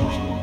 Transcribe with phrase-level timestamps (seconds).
[0.00, 0.39] 出什么。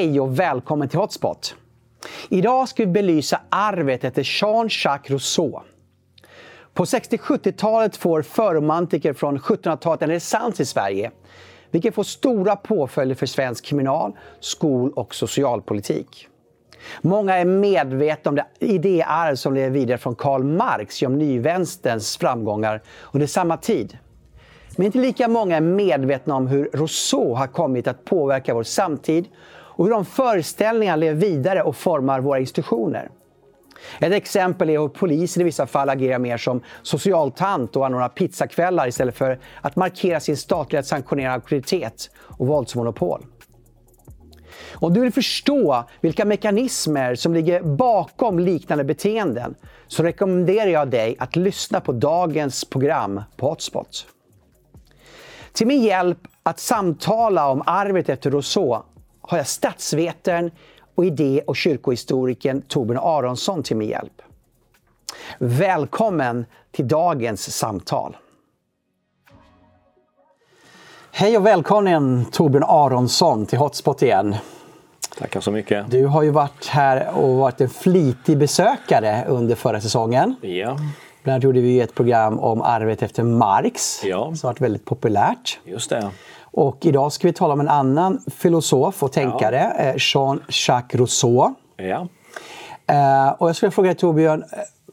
[0.00, 1.54] Hej och välkommen till Hotspot!
[2.28, 5.60] Idag ska vi belysa arvet efter Jean-Jacques Rousseau.
[6.74, 11.10] På 60-70-talet får förromantiker från 1700-talet en renässans i Sverige,
[11.70, 16.28] vilket får stora påföljder för svensk kriminal-, skol och socialpolitik.
[17.02, 22.82] Många är medvetna om det idéarv som lever vidare från Karl Marx genom nyvänsterns framgångar
[23.12, 23.98] under samma tid.
[24.76, 29.28] Men inte lika många är medvetna om hur Rousseau har kommit att påverka vår samtid
[29.80, 33.10] och hur de föreställningarna lever vidare och formar våra institutioner.
[34.00, 38.88] Ett exempel är hur polisen i vissa fall agerar mer som socialtant och anordnar pizzakvällar
[38.88, 43.26] istället för att markera sin statliga sanktionerade auktoritet och våldsmonopol.
[44.72, 49.54] Om du vill förstå vilka mekanismer som ligger bakom liknande beteenden
[49.86, 54.06] så rekommenderar jag dig att lyssna på dagens program på Hotspot.
[55.52, 58.82] Till min hjälp att samtala om arvet efter Rousseau
[59.30, 60.50] har jag statsvetaren
[60.94, 64.22] och idé och kyrkohistorikern Torbjörn Aronsson till min hjälp.
[65.38, 68.16] Välkommen till dagens samtal.
[71.12, 74.36] Hej och välkommen Torbjörn Aronsson till Hotspot igen.
[75.18, 75.90] Tackar så mycket.
[75.90, 80.34] Du har ju varit här och varit en flitig besökare under förra säsongen.
[80.40, 80.76] Ja.
[81.22, 84.34] Bland annat gjorde vi ett program om arvet efter Marx ja.
[84.34, 85.58] som varit väldigt populärt.
[85.64, 86.10] Just det.
[86.52, 89.84] Och idag ska vi tala om en annan filosof och tänkare, ja.
[89.84, 91.54] Eh, Jean-Jacques Rousseau.
[91.76, 92.06] Ja.
[92.90, 94.44] Uh, och jag skulle fråga dig Torbjörn,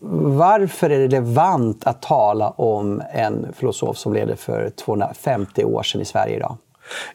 [0.02, 6.02] varför är det relevant att tala om en filosof som levde för 250 år sedan
[6.02, 6.58] i Sverige idag?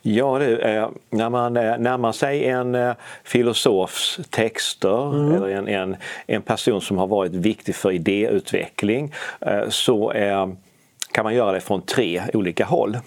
[0.03, 2.95] Ja, det, när man närmar sig en
[3.25, 5.33] filosofs texter mm.
[5.33, 9.15] eller en, en, en person som har varit viktig för idéutveckling
[9.69, 10.13] så
[11.13, 12.99] kan man göra det från tre olika håll.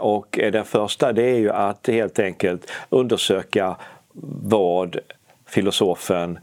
[0.00, 3.76] Och den första det är ju att helt enkelt undersöka
[4.42, 4.96] vad
[5.46, 6.38] filosofen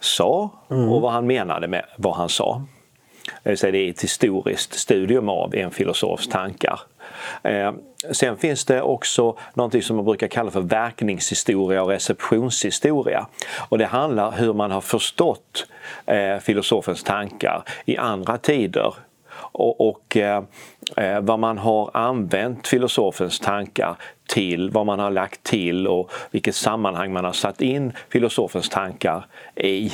[0.00, 0.88] sa mm.
[0.88, 2.62] och vad han menade med vad han sa.
[3.42, 6.80] Det är ett historiskt studium av en filosofs tankar.
[8.12, 13.26] Sen finns det också någonting som man brukar kalla för verkningshistoria och receptionshistoria.
[13.68, 15.66] Och det handlar om hur man har förstått
[16.42, 18.94] filosofens tankar i andra tider
[19.52, 20.42] och, och eh,
[20.96, 23.96] eh, vad man har använt filosofens tankar
[24.28, 29.26] till, vad man har lagt till och vilket sammanhang man har satt in filosofens tankar
[29.56, 29.92] i.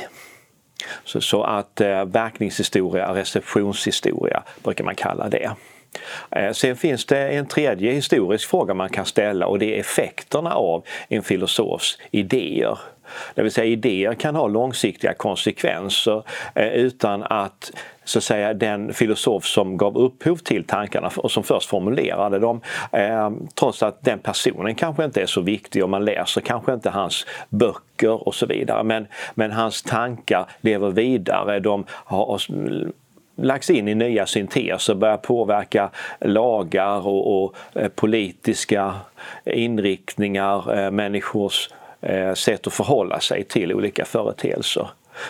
[1.04, 5.50] Så, så att eh, verkningshistoria, receptionshistoria brukar man kalla det.
[6.30, 10.54] Eh, sen finns det en tredje historisk fråga man kan ställa och det är effekterna
[10.54, 12.78] av en filosofs idéer.
[13.34, 16.22] Det vill säga idéer kan ha långsiktiga konsekvenser
[16.54, 17.72] eh, utan att
[18.04, 22.60] så att säga den filosof som gav upphov till tankarna och som först formulerade dem,
[22.92, 26.90] eh, trots att den personen kanske inte är så viktig och man läser kanske inte
[26.90, 28.82] hans böcker och så vidare.
[28.82, 32.40] Men, men hans tankar lever vidare, de har
[33.36, 35.90] lagts in i nya synteser, börjar påverka
[36.20, 38.94] lagar och, och eh, politiska
[39.44, 44.88] inriktningar, eh, människors eh, sätt att förhålla sig till olika företeelser.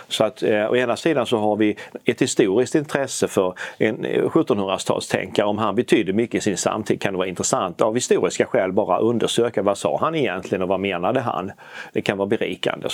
[0.09, 5.45] Så att eh, å ena sidan så har vi ett historiskt intresse för en 1700-talstänkare.
[5.45, 8.99] Om han betyder mycket i sin samtid kan det vara intressant av historiska skäl bara
[8.99, 11.53] undersöka vad sa han egentligen och vad menade han?
[11.93, 12.89] Det kan vara berikande.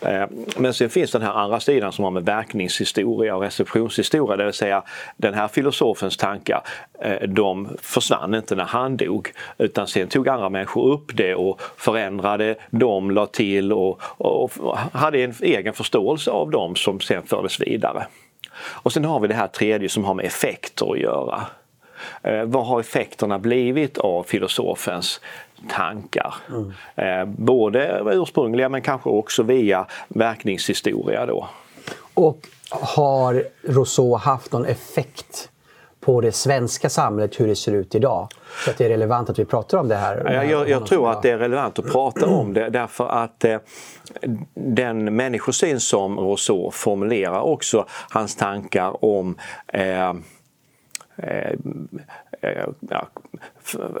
[0.00, 0.24] Eh,
[0.56, 4.52] men sen finns den här andra sidan som har med verkningshistoria och receptionshistoria, det vill
[4.52, 4.82] säga
[5.16, 6.62] den här filosofens tankar,
[7.00, 11.60] eh, de försvann inte när han dog utan sen tog andra människor upp det och
[11.76, 14.50] förändrade dem, la till och, och
[14.92, 18.06] hade en egen förståelse av dem som sen fördes vidare.
[18.54, 21.46] Och sen har vi det här tredje som har med effekter att göra.
[22.22, 25.20] Eh, vad har effekterna blivit av filosofens
[25.68, 26.34] tankar?
[26.48, 26.72] Mm.
[26.96, 31.48] Eh, både ursprungliga men kanske också via verkningshistoria då.
[32.14, 35.51] Och har Rousseau haft någon effekt
[36.04, 38.28] på det svenska samhället, hur det ser ut idag.
[38.64, 40.32] Så att det är relevant att vi pratar om det här.
[40.32, 43.58] Jag, jag, jag tror att det är relevant att prata om det därför att eh,
[44.54, 50.08] den människosyn som Rousseau formulerar också hans tankar om eh,
[51.16, 51.54] eh
[52.80, 53.08] ja,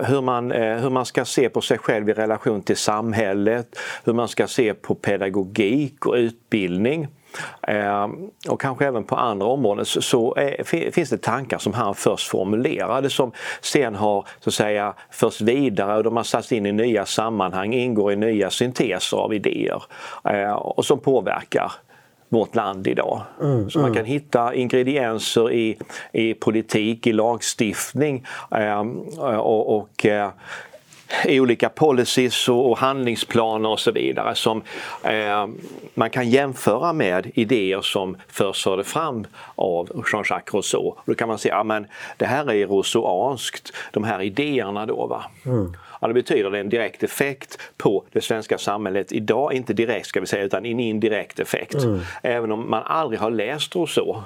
[0.00, 4.28] hur, man, hur man ska se på sig själv i relation till samhället, hur man
[4.28, 7.08] ska se på pedagogik och utbildning.
[7.68, 8.08] Eh,
[8.48, 13.10] och kanske även på andra områden så, är, finns det tankar som han först formulerade
[13.10, 17.06] som sen har så att säga förts vidare och de har satts in i nya
[17.06, 19.82] sammanhang, ingår i nya synteser av idéer
[20.24, 21.72] eh, och som påverkar
[22.32, 23.22] vårt land idag.
[23.40, 23.96] Mm, så man mm.
[23.96, 25.78] kan hitta ingredienser i,
[26.12, 28.80] i politik, i lagstiftning eh,
[29.38, 30.30] och, och eh,
[31.24, 34.62] i olika policies och handlingsplaner och så vidare som
[35.04, 35.46] eh,
[35.94, 40.94] man kan jämföra med idéer som först förde fram av Jean-Jacques Rousseau.
[41.04, 41.84] Då kan man säga att
[42.16, 45.06] det här är rousseauanskt, de här idéerna då.
[45.06, 45.24] Va?
[45.46, 45.74] Mm.
[46.00, 50.26] Ja, det betyder en direkt effekt på det svenska samhället idag, inte direkt ska vi
[50.26, 51.74] säga utan en indirekt effekt.
[51.74, 52.00] Mm.
[52.22, 54.16] Även om man aldrig har läst Rousseau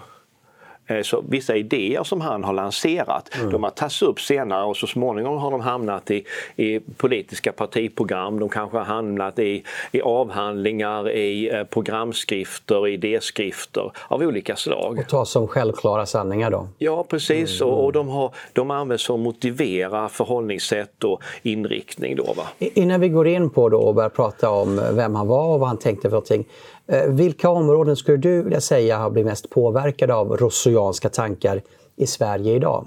[1.03, 3.50] så vissa idéer som han har lanserat, mm.
[3.50, 6.25] de har tagits upp senare och så småningom har de hamnat i,
[6.56, 9.62] i politiska partiprogram, de kanske har hamnat i,
[9.93, 14.99] i avhandlingar, i eh, programskrifter, idéskrifter av olika slag.
[14.99, 16.69] Och tas som självklara sanningar då?
[16.79, 17.73] Ja precis mm.
[17.73, 22.17] och, och, de, har, de används att motivera förhållningssätt och inriktning.
[22.17, 22.43] Då, va?
[22.59, 25.69] Innan vi går in på då och börjar prata om vem han var och vad
[25.69, 26.44] han tänkte för någonting.
[26.88, 31.62] Eh, vilka områden skulle du vilja säga har blivit mest påverkade av rousseauanska tankar
[31.97, 32.87] i Sverige idag?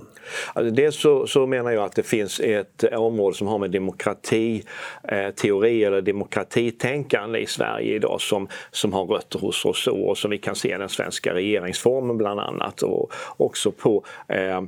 [0.53, 5.81] Alltså dels så, så, menar jag att det finns ett område som har med demokratiteori
[5.81, 10.37] eh, eller demokratitänkande i Sverige idag som, som har rötter hos Rousseau och som vi
[10.37, 14.61] kan se i den svenska regeringsformen bland annat och också på eh,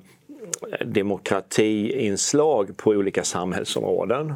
[0.85, 4.33] demokratiinslag på olika samhällsområden.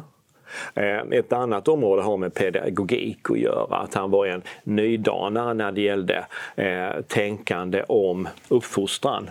[0.74, 5.72] Eh, ett annat område har med pedagogik att göra, att han var en nydanare när
[5.72, 6.26] det gällde
[6.56, 9.30] eh, tänkande om uppfostran.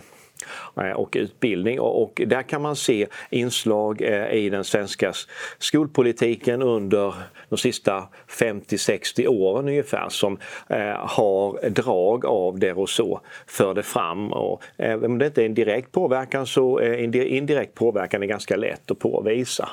[0.78, 1.80] Eh, och utbildning.
[1.80, 5.14] Och där kan man se inslag eh, i den svenska
[5.58, 7.14] skolpolitiken under
[7.50, 10.38] de sista 50-60 åren ungefär som
[10.70, 14.34] eh, har drag av det Rousseau förde fram.
[14.34, 18.56] Och även om det inte är en direkt påverkan så är indirekt påverkan är ganska
[18.56, 19.70] lätt att påvisa.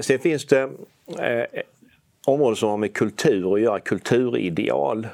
[0.00, 0.70] Sen finns det
[2.26, 5.06] områden som har med kultur att göra, kulturideal.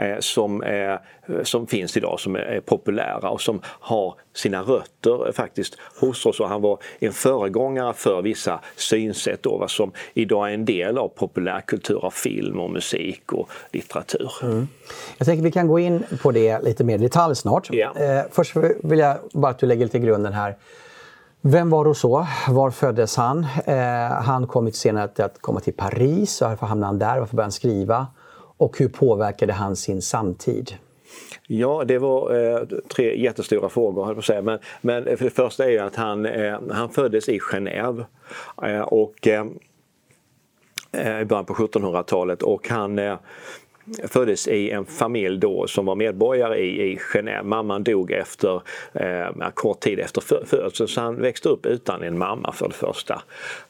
[0.00, 1.00] Eh, som, är,
[1.42, 6.40] som finns idag som är populära och som har sina rötter faktiskt hos oss.
[6.40, 11.08] Och han var en föregångare för vissa synsätt då, som idag är en del av
[11.08, 14.32] populärkultur av film och musik och litteratur.
[14.42, 14.68] Mm.
[15.18, 17.68] Jag tänker att vi kan gå in på det lite mer i detalj snart.
[17.72, 17.92] Ja.
[17.96, 20.56] Eh, först vill jag bara att du lägger lite grunden här.
[21.40, 22.26] Vem var Rousseau?
[22.48, 23.46] Var föddes han?
[23.64, 23.76] Eh,
[24.08, 26.40] han kom senare till att komma till Paris.
[26.40, 27.18] Varför hamnade han där?
[27.20, 28.06] Varför började han skriva?
[28.56, 30.74] Och hur påverkade han sin samtid?
[31.46, 32.62] Ja, det var eh,
[32.94, 34.42] tre jättestora frågor, höll på att säga.
[34.42, 38.04] Men, men för det första är ju att han, eh, han föddes i Genève.
[38.62, 39.46] Eh, och, eh,
[40.92, 43.18] eh i början på 1700-talet och han eh,
[44.08, 47.42] föddes i en familj då som var medborgare i, i Genève.
[47.42, 48.62] Mamman dog efter,
[48.92, 53.22] eh, kort tid efter födseln så han växte upp utan en mamma för det första.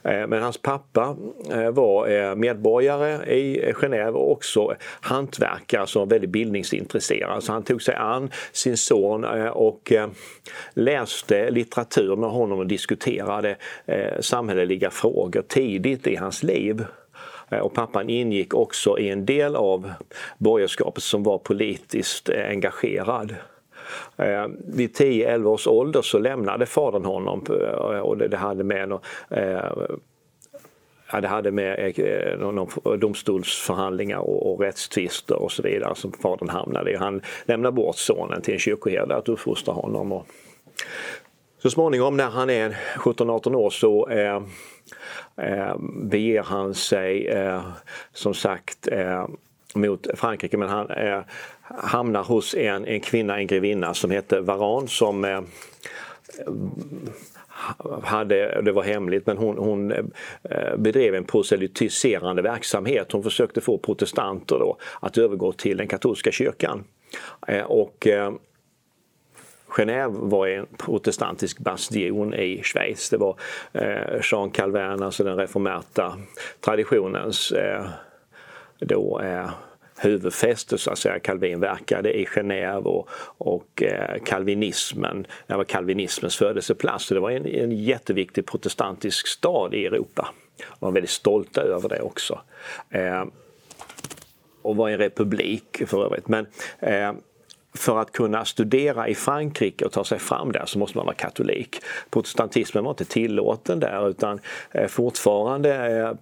[0.03, 1.17] Eh, men hans pappa
[1.51, 7.43] eh, var eh, medborgare i Genève och också hantverkare som var väldigt bildningsintresserad.
[7.43, 10.09] Så han tog sig an sin son eh, och eh,
[10.75, 16.85] läste litteratur med honom och diskuterade eh, samhälleliga frågor tidigt i hans liv.
[17.51, 19.93] Eh, och pappan ingick också i en del av
[20.39, 23.35] borgerskapet som var politiskt eh, engagerad.
[24.17, 27.45] Eh, vid 10-11 års ålder så lämnade fadern honom
[28.03, 28.99] och det hade med
[31.13, 31.95] Ja, det hade med
[32.99, 36.97] domstolsförhandlingar och, och rättstvister och så vidare som fadern hamnade i.
[36.97, 40.13] Han lämnade bort sonen till en kyrkoherde att uppfostra honom.
[40.13, 40.27] Och
[41.63, 44.43] så småningom när han är 17-18 år så eh,
[45.37, 47.63] eh, beger han sig eh,
[48.13, 49.27] som sagt eh,
[49.75, 51.21] mot Frankrike men han eh,
[51.61, 55.41] hamnar hos en, en kvinna, en grevinna som heter Varan som eh,
[58.03, 63.13] hade, det var hemligt, men hon, hon eh, bedrev en proselytiserande verksamhet.
[63.13, 66.85] Hon försökte få protestanter då att övergå till den katolska kyrkan.
[67.49, 68.33] Eh, och eh,
[69.77, 73.11] Genève var en protestantisk bastion i Schweiz.
[73.11, 73.37] Det var
[73.73, 76.19] eh, Jean Calvin, alltså den reformerta
[76.61, 77.87] traditionens eh,
[78.79, 79.51] då, eh,
[79.99, 81.19] huvudfäste så att säga.
[81.19, 87.05] Calvin verkade i Genève och, och eh, kalvinismen, det var kalvinismens födelseplats.
[87.05, 90.29] Så det var en, en jätteviktig protestantisk stad i Europa.
[90.57, 92.41] De var väldigt stolta över det också.
[92.91, 93.25] Eh,
[94.63, 96.29] och var en republik för övrigt.
[96.29, 96.47] Men,
[96.81, 97.13] eh,
[97.77, 101.17] för att kunna studera i Frankrike och ta sig fram där så måste man vara
[101.17, 101.81] katolik.
[102.11, 104.41] Protestantismen var inte tillåten där utan
[104.73, 106.13] eh, fortfarande eh,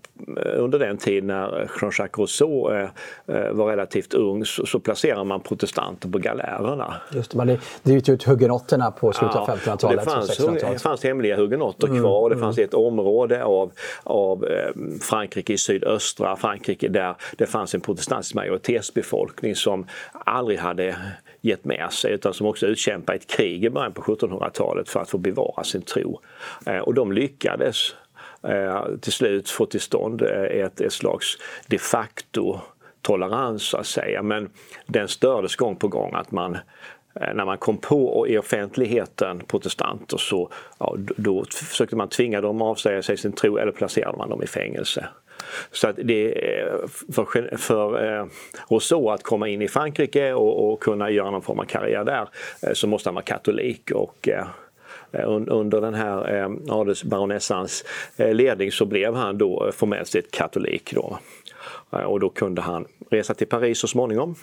[0.62, 6.18] under den tid när Jean-Jacques Rousseau eh, var relativt ung så placerar man protestanter på
[6.18, 6.94] galärerna.
[7.12, 9.98] Just det, man drev ut hugenotterna på slutet av 1500-talet.
[9.98, 12.68] Det fanns, det fanns hemliga hugenotter mm, kvar och det fanns mm.
[12.68, 14.46] ett område av, av
[15.00, 20.96] Frankrike i sydöstra Frankrike där det fanns en protestantisk majoritetsbefolkning som aldrig hade
[21.44, 25.10] gett med sig utan som också utkämpade ett krig i början på 1700-talet för att
[25.10, 26.20] få bevara sin tro.
[26.66, 27.94] Eh, och de lyckades
[28.42, 32.60] eh, till slut få till stånd eh, ett, ett slags de facto
[33.02, 34.50] tolerans så att säga men
[34.86, 36.58] den stördes gång på gång att man
[37.34, 42.68] när man kom på i offentligheten protestanter så ja, då försökte man tvinga dem att
[42.68, 45.08] avsäga sig sin tro eller placerade man dem i fängelse.
[45.70, 46.34] Så att det
[47.12, 48.26] för, för eh,
[48.68, 52.28] Rousseau att komma in i Frankrike och, och, kunna göra någon form av karriär där
[52.62, 54.46] eh, så måste han vara katolik och eh,
[55.48, 57.84] under den här adelsbaronessans
[58.16, 60.92] ledning så blev han då formellt sett katolik.
[60.94, 61.18] Då.
[61.90, 64.34] Och då kunde han resa till Paris så småningom.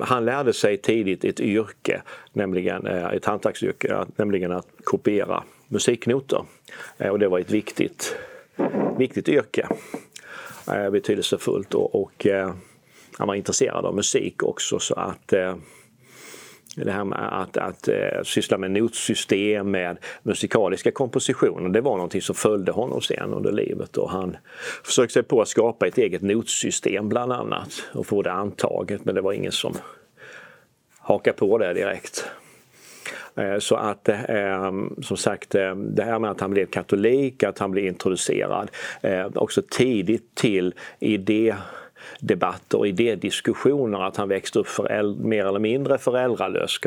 [0.00, 2.02] Han lärde sig tidigt ett yrke,
[2.32, 6.44] nämligen ett hantverksyrke, nämligen att kopiera musiknoter.
[6.98, 8.16] Och det var ett viktigt
[8.98, 9.68] viktigt yrke.
[10.68, 12.54] Eh, betydelsefullt och, och eh,
[13.18, 15.56] han var intresserad av musik också så att eh,
[16.76, 22.22] det här med att, att eh, syssla med notsystem, med musikaliska kompositioner, det var någonting
[22.22, 24.36] som följde honom sen under livet och han
[24.84, 29.14] försökte sig på att skapa ett eget notsystem bland annat och få det antaget men
[29.14, 29.74] det var ingen som
[30.98, 32.24] hakade på det direkt.
[33.36, 37.58] Eh, så att ehm, som sagt eh, det här med att han blev katolik, att
[37.58, 38.70] han blev introducerad
[39.02, 41.54] eh, också tidigt till idé
[42.20, 44.68] debatter och idédiskussioner att han växte upp
[45.18, 46.78] mer eller mindre föräldralös,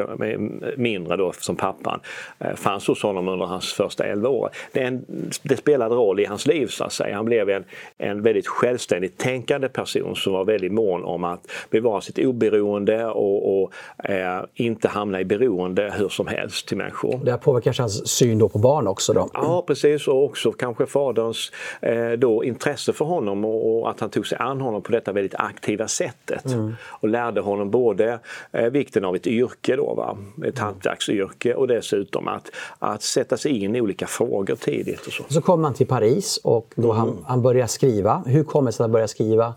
[0.77, 2.00] mindre då som pappan,
[2.39, 4.50] eh, fanns hos honom under hans första 11 år.
[4.71, 5.05] Det, en,
[5.43, 7.15] det spelade roll i hans liv så att säga.
[7.15, 7.63] Han blev en,
[7.97, 13.62] en väldigt självständigt tänkande person som var väldigt mån om att bevara sitt oberoende och,
[13.62, 13.71] och
[14.09, 17.19] eh, inte hamna i beroende hur som helst till människor.
[17.24, 19.13] Det här påverkar kanske hans syn då på barn också?
[19.13, 19.29] Då.
[19.33, 24.09] Ja precis och också kanske faderns eh, då intresse för honom och, och att han
[24.09, 26.46] tog sig an honom på detta detta väldigt aktiva sättet.
[26.46, 26.76] Mm.
[26.82, 28.20] Och lärde honom både
[28.52, 30.18] eh, vikten av ett yrke, då, va?
[30.46, 35.08] ett hantverksyrke och dessutom att, att sätta sig in i olika frågor tidigt.
[35.08, 35.24] Och så.
[35.30, 36.98] så kom han till Paris och då mm.
[36.98, 38.24] han, han började skriva.
[38.26, 39.54] Hur kommer det sig att han började skriva?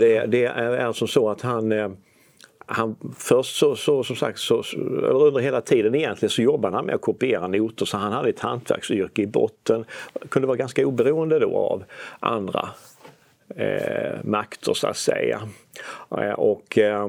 [0.00, 1.88] Det, det är som så att han eh,
[2.72, 4.62] han, först så, så som sagt, så,
[5.02, 8.40] under hela tiden egentligen så jobbade han med att kopiera noter så han hade ett
[8.40, 9.84] hantverksyrke i botten.
[10.28, 11.84] Kunde vara ganska oberoende då av
[12.20, 12.68] andra
[13.56, 15.48] eh, makter så att säga.
[16.10, 17.08] Eh, och eh,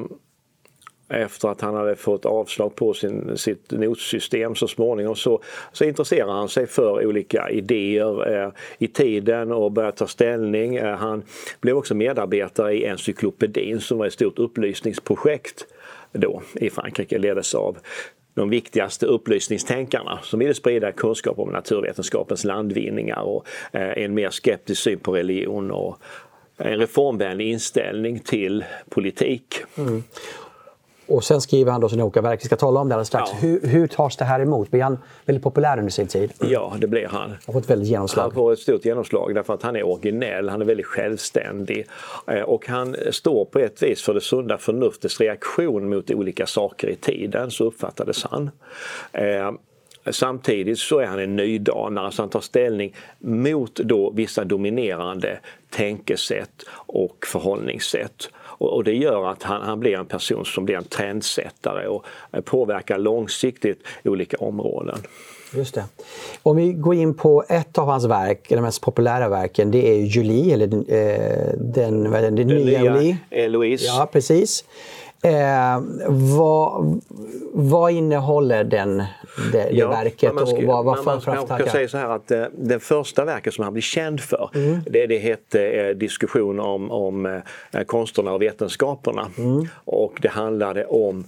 [1.11, 6.31] efter att han hade fått avslag på sin, sitt notsystem så småningom så, så intresserade
[6.31, 10.75] han sig för olika idéer eh, i tiden och började ta ställning.
[10.75, 11.23] Eh, han
[11.61, 15.65] blev också medarbetare i encyklopedin som var ett stort upplysningsprojekt
[16.11, 17.77] då i Frankrike, leddes av
[18.33, 24.81] de viktigaste upplysningstänkarna som ville sprida kunskap om naturvetenskapens landvinningar och eh, en mer skeptisk
[24.81, 25.97] syn på religion och
[26.63, 29.55] en reformvänlig inställning till politik.
[29.77, 30.03] Mm.
[31.07, 32.39] Och sen skriver han då sina olika verk.
[32.41, 33.29] Vi ska tala om det alldeles strax.
[33.31, 33.37] Ja.
[33.39, 34.71] Hur, hur tas det här emot?
[34.71, 36.33] Blir han väldigt populär under sin tid?
[36.39, 37.21] Ja, det blir han.
[37.21, 38.23] Han har fått väldigt genomslag.
[38.23, 41.87] Han får ett stort genomslag därför att han är originell, han är väldigt självständig
[42.27, 46.87] eh, och han står på ett vis för det sunda förnuftets reaktion mot olika saker
[46.87, 48.51] i tiden, så uppfattades han.
[50.03, 55.39] Eh, Samtidigt så är han en nydanare, så han tar ställning mot då vissa dominerande
[55.69, 58.29] tänkesätt och förhållningssätt.
[58.35, 62.05] Och, det gör att han, han blir en person som blir en trendsättare och
[62.45, 64.97] påverkar långsiktigt olika områden.
[65.53, 65.83] Just det.
[66.43, 69.95] Om vi går in på ett av hans verk, de mest populära verken, det är
[69.95, 73.17] Julie, eller eh, den, är den, den, den nya, nya Julie.
[73.29, 73.85] Eloise.
[73.85, 74.65] Ja, precis.
[75.23, 77.01] Eh, vad,
[77.53, 79.03] vad innehåller den,
[79.35, 82.09] det, det ja, verket man ska, och vad, vad man, man kan säga så här
[82.09, 84.79] att eh, det första verket som han blir känd för mm.
[84.85, 87.25] det, det hette eh, diskussion om, om
[87.71, 89.27] eh, konsterna och vetenskaperna.
[89.37, 89.67] Mm.
[89.85, 91.25] Och det handlade om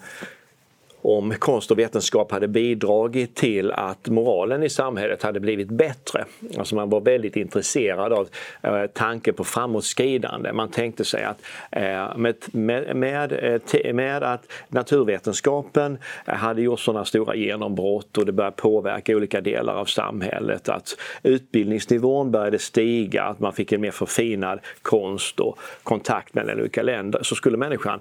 [1.03, 6.25] om konst och vetenskap hade bidragit till att moralen i samhället hade blivit bättre.
[6.57, 8.27] Alltså man var väldigt intresserad av
[8.61, 10.53] eh, tanken på framåtskridande.
[10.53, 11.41] Man tänkte sig att
[11.71, 18.31] eh, med, med, med, eh, med, att naturvetenskapen hade gjort sådana stora genombrott och det
[18.31, 23.91] började påverka olika delar av samhället, att utbildningsnivån började stiga, att man fick en mer
[23.91, 27.99] förfinad konst och kontakt mellan olika länder, så skulle människan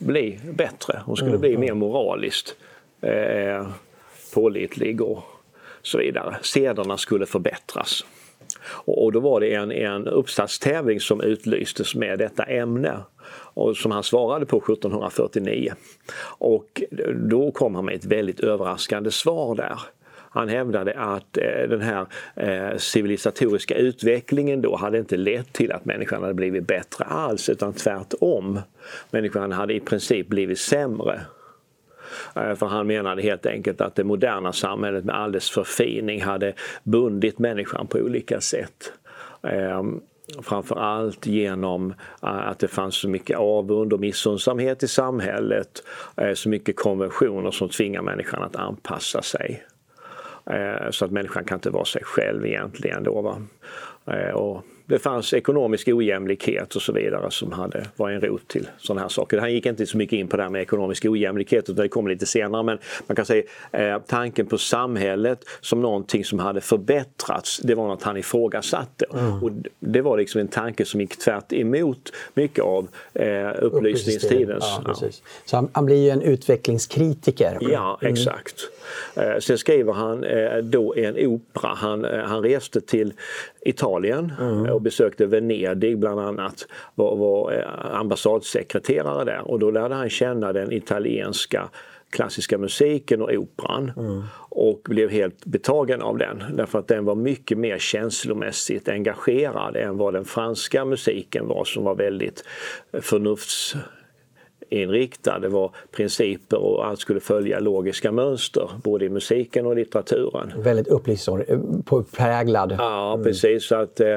[0.00, 1.02] bli bättre.
[1.06, 1.40] Hon skulle mm.
[1.40, 2.56] bli mer moraliskt
[3.00, 3.68] eh,
[4.34, 5.22] pålitlig och
[5.82, 6.36] så vidare.
[6.42, 8.04] Sederna skulle förbättras.
[8.62, 12.98] Och, och då var det en, en uppsatstävling som utlystes med detta ämne
[13.32, 15.72] och som han svarade på 1749.
[16.38, 16.82] Och
[17.14, 19.78] då kom han med ett väldigt överraskande svar där.
[20.32, 25.84] Han hävdade att eh, den här eh, civilisatoriska utvecklingen då hade inte lett till att
[25.84, 28.60] människan hade blivit bättre alls utan tvärtom.
[29.10, 31.20] Människan hade i princip blivit sämre.
[32.36, 36.52] Eh, för han menade helt enkelt att det moderna samhället med all dess förfining hade
[36.82, 38.92] bundit människan på olika sätt.
[39.42, 40.00] Ehm,
[40.42, 45.82] framförallt genom att det fanns så mycket avund och missundsamhet i samhället.
[46.34, 49.64] Så mycket konventioner som tvingar människan att anpassa sig.
[50.46, 53.02] Eh, så att människan kan inte vara sig själv egentligen.
[53.02, 53.42] Då, va?
[54.06, 58.68] Eh, och det fanns ekonomisk ojämlikhet och så vidare som hade, var en rot till
[58.78, 59.38] sådana här saker.
[59.38, 62.10] Han gick inte så mycket in på det här med ekonomisk ojämlikhet utan det kommer
[62.10, 63.42] lite senare men man kan säga
[63.72, 69.04] eh, tanken på samhället som någonting som hade förbättrats det var något han ifrågasatte.
[69.12, 69.42] Mm.
[69.42, 74.64] Och det var liksom en tanke som gick tvärt emot mycket av eh, upplysningstidens.
[74.84, 75.08] Ja, ja.
[75.44, 77.58] Så han, han, blir ju en utvecklingskritiker.
[77.60, 78.14] Ja, mm.
[78.14, 78.60] exakt.
[79.16, 81.74] Eh, sen skriver han eh, då en opera.
[81.74, 83.12] Han, eh, han reste till
[83.62, 84.72] Italien mm.
[84.72, 86.66] och besökte Venedig bland annat.
[86.94, 91.68] Var, var ambassadsekreterare där och då lärde han känna den italienska
[92.10, 94.22] klassiska musiken och operan mm.
[94.48, 99.96] och blev helt betagen av den därför att den var mycket mer känslomässigt engagerad än
[99.96, 102.44] vad den franska musiken var som var väldigt
[103.00, 103.76] förnufts
[104.70, 105.38] inriktad.
[105.38, 110.52] Det var principer och allt skulle följa logiska mönster både i musiken och litteraturen.
[110.56, 112.74] Väldigt upplysningspräglad.
[112.78, 113.24] Ja mm.
[113.24, 113.64] precis.
[113.64, 114.16] Så att, eh,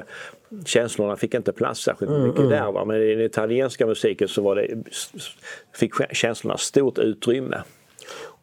[0.66, 2.52] känslorna fick inte plats särskilt mm, mycket mm.
[2.52, 2.72] där.
[2.72, 2.86] Va?
[2.86, 4.68] Men i den italienska musiken så var det,
[5.74, 7.58] fick känslorna stort utrymme.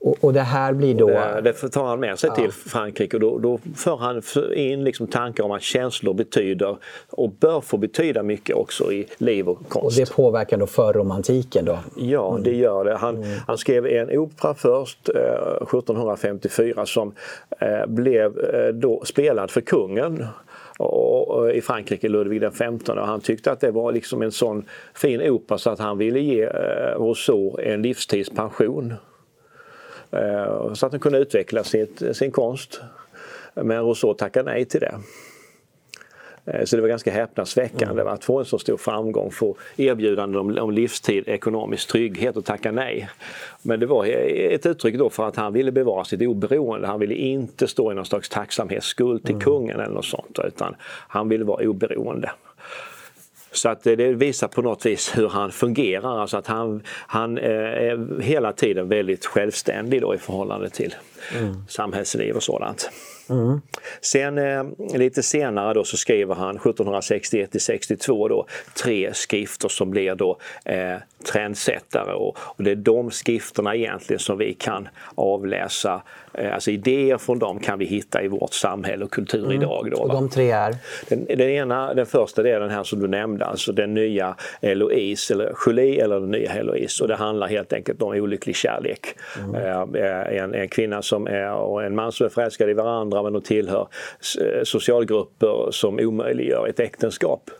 [0.00, 1.06] Och, och, det här blir då...
[1.06, 2.34] Det, det tar han med sig ja.
[2.34, 4.22] till Frankrike och då, då för han
[4.54, 6.76] in liksom tankar om att känslor betyder
[7.10, 9.98] och bör få betyda mycket också i liv och konst.
[9.98, 11.78] Och det påverkar då förromantiken då?
[11.96, 12.42] Ja, mm.
[12.42, 12.96] det gör det.
[12.96, 13.38] Han, mm.
[13.46, 17.12] han skrev en opera först eh, 1754 som
[17.60, 20.26] eh, blev eh, då spelad för kungen
[20.78, 22.90] och, i Frankrike, Ludvig XV.
[22.90, 26.20] Och han tyckte att det var liksom en sån fin opera så att han ville
[26.20, 26.50] ge eh,
[26.98, 28.94] Rousseau en livstidspension.
[30.12, 32.80] Eh, så att han kunde utveckla sitt, sin konst.
[33.54, 34.94] Men Rousseau tackade nej till det.
[36.44, 38.14] Eh, så det var ganska häpnadsväckande mm.
[38.14, 42.72] att få en så stor framgång, få erbjudande om, om livstid, ekonomisk trygghet och tacka
[42.72, 43.08] nej.
[43.62, 46.86] Men det var ett uttryck då för att han ville bevara sitt oberoende.
[46.86, 49.44] Han ville inte stå i någon slags tacksamhetsskuld till mm.
[49.44, 50.76] kungen eller något sånt utan
[51.08, 52.30] han ville vara oberoende.
[53.52, 57.50] Så att det visar på något vis hur han fungerar, alltså att han, han eh,
[57.50, 60.94] är hela tiden väldigt självständig då i förhållande till
[61.38, 61.54] mm.
[61.68, 62.90] samhällsliv och sådant.
[63.30, 63.60] Mm.
[64.00, 68.46] Sen eh, lite senare då så skriver han 1761 till 62 då
[68.82, 70.96] tre skrifter som blir då eh,
[71.32, 76.02] trendsättare och, och, det är de skrifterna egentligen som vi kan avläsa
[76.52, 79.56] Alltså idéer från dem kan vi hitta i vårt samhälle och kultur mm.
[79.62, 79.88] idag.
[79.90, 80.74] Då, och de tre är?
[81.08, 84.36] Den, den, ena, den första det är den här som du nämnde, alltså den nya
[84.60, 87.04] Eloise, eller Julie eller den nya Eloise.
[87.04, 89.06] Och det handlar helt enkelt om olycklig kärlek.
[89.38, 89.54] Mm.
[89.94, 93.32] Eh, en, en kvinna som är, och en man som är förälskade i varandra men
[93.32, 93.88] de tillhör
[94.40, 97.50] eh, socialgrupper som omöjliggör ett äktenskap.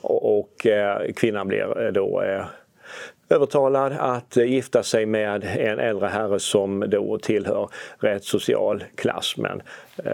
[0.00, 2.22] Och, och eh, kvinnan blir då
[3.34, 7.68] övertalad att gifta sig med en äldre herre som då tillhör
[7.98, 9.62] rätt social klass men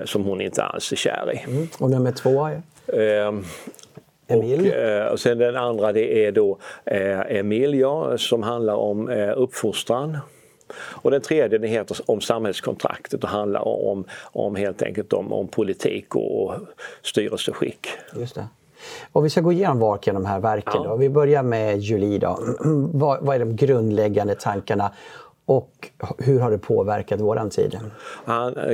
[0.05, 1.51] som hon inte alls är kär i.
[1.51, 1.69] Mm.
[1.79, 2.47] Och nummer två?
[2.47, 2.63] Är?
[3.27, 3.33] Eh,
[4.27, 4.73] Emil.
[4.73, 9.33] Och, och sen den andra det är då eh, Emil ja, som handlar om eh,
[9.37, 10.19] uppfostran.
[10.77, 15.49] Och den tredje den heter om samhällskontraktet och handlar om, om helt enkelt om, om
[15.49, 16.55] politik och
[17.03, 17.89] styrelseskick.
[18.17, 18.47] Just det.
[19.13, 20.83] Och vi ska gå igenom var de här verken.
[20.85, 20.97] Ja.
[20.97, 22.19] Vi börjar med Julie.
[22.19, 22.39] Då.
[22.93, 24.93] vad, vad är de grundläggande tankarna
[25.47, 25.89] och
[26.19, 27.81] hur har det påverkat våran tid?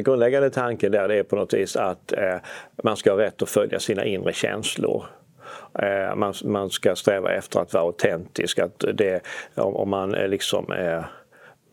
[0.04, 2.36] Grundläggande tanken där är på något vis att eh,
[2.82, 5.04] man ska ha rätt att följa sina inre känslor.
[5.78, 8.58] Eh, man, man ska sträva efter att vara autentisk.
[8.58, 9.20] Att det,
[9.54, 11.04] om, om man liksom eh,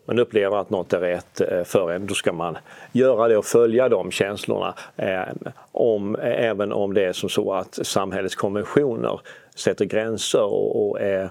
[0.06, 2.58] man upplever att något är rätt eh, för en, då ska man
[2.92, 4.74] göra det och följa de känslorna.
[4.96, 5.22] Eh,
[5.72, 9.20] om, även om det är som så att samhällets konventioner
[9.56, 11.30] sätter gränser och, och är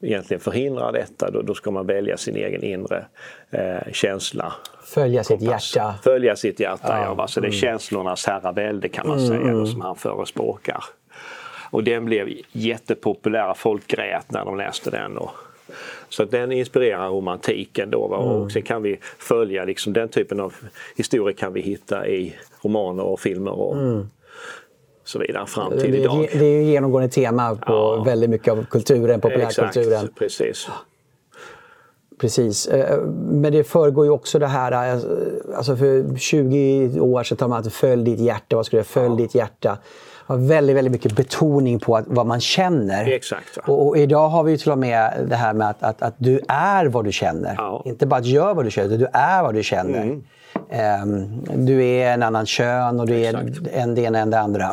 [0.00, 3.06] egentligen förhindrar detta, då, då ska man välja sin egen inre
[3.50, 4.52] eh, känsla.
[4.84, 5.94] Följa sitt hjärta.
[6.02, 7.14] Följa sitt hjärta, ja.
[7.18, 7.26] ja.
[7.26, 7.60] Så det är mm.
[7.60, 9.66] känslornas herravälde kan man säga, mm.
[9.66, 10.84] som han förespråkar.
[11.70, 15.18] Och den blev jättepopulär, folk grät när de läste den.
[15.18, 15.30] Och
[16.08, 18.06] Så att den inspirerar romantiken då.
[18.06, 18.22] Va?
[18.22, 18.28] Mm.
[18.28, 20.54] Och sen kan vi följa liksom den typen av
[20.96, 24.06] historier kan vi hitta i romaner och filmer och mm.
[25.04, 26.28] så vidare fram till det, idag.
[26.32, 28.02] Det är ju genomgående tema på ja.
[28.04, 29.92] väldigt mycket av kulturen, populärkulturen.
[29.92, 30.68] Exakt, precis.
[32.20, 35.02] Precis, eh, men det föregår ju också det här, eh,
[35.56, 39.10] alltså för 20 år sedan tar man att följ ditt hjärta, vad skulle jag följ
[39.10, 39.16] ja.
[39.16, 39.78] ditt hjärta
[40.28, 43.06] har väldigt, väldigt mycket betoning på att, vad man känner.
[43.06, 43.56] Exakt.
[43.66, 46.40] Och, och, idag har vi till och med det här med att, att, att du
[46.48, 47.54] är vad du känner.
[47.58, 47.82] Ja.
[47.84, 50.02] Inte bara att gör vad du känner, utan du är vad du känner.
[50.02, 50.22] Mm.
[51.02, 53.34] Um, du är en annan kön och du är
[53.72, 54.72] en det ena än det andra.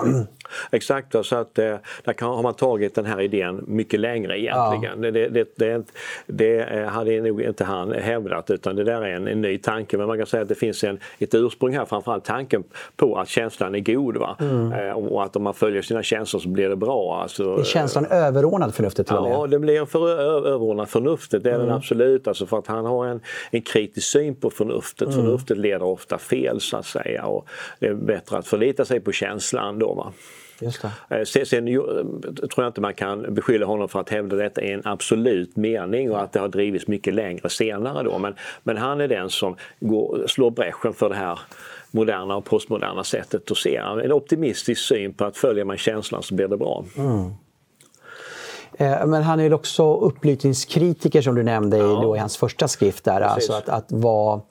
[0.72, 5.04] Exakt, så att eh, där kan, har man tagit den här idén mycket längre egentligen.
[5.04, 5.12] Ja.
[5.12, 5.84] Det, det, det,
[6.28, 9.98] det, eh, hade nog inte han hävdat utan det där är en, en, ny tanke.
[9.98, 12.64] Men man kan säga att det finns en, ett ursprung här, framförallt tanken
[12.96, 14.18] på att känslan är god.
[14.18, 14.38] Va?
[14.40, 14.72] Mm.
[14.72, 17.22] Eh, och att om man följer sina känslor så blir det bra.
[17.22, 19.16] Alltså, är känslan överordnad förnuftet till?
[19.16, 20.10] Ja, det blir för,
[20.48, 21.68] överordnad förnuftet, det är mm.
[21.68, 22.28] den absolut.
[22.28, 23.20] Alltså för att han har en,
[23.52, 25.08] en kritisk syn på förnuftet.
[25.08, 25.16] Mm.
[25.16, 27.48] Förnuftet leder ofta fel så att säga och
[27.80, 29.94] det är bättre att förlita sig på känslan då.
[29.94, 30.14] Va?
[31.10, 34.72] Eh, sen, sen tror jag inte man kan beskylla honom för att hävda detta i
[34.72, 38.20] en absolut mening och att det har drivits mycket längre senare då.
[38.20, 41.40] Men, men han är den som går, slår bräschen för det här
[41.92, 43.76] moderna och postmoderna sättet att se.
[43.76, 46.86] En optimistisk syn på att följer man känslan så blir det bra.
[46.98, 47.32] Mm.
[48.78, 51.84] Eh, men han är också upplysningskritiker som du nämnde ja.
[51.84, 53.04] i, då, i hans första skrift.
[53.04, 54.42] Där, alltså att, att vara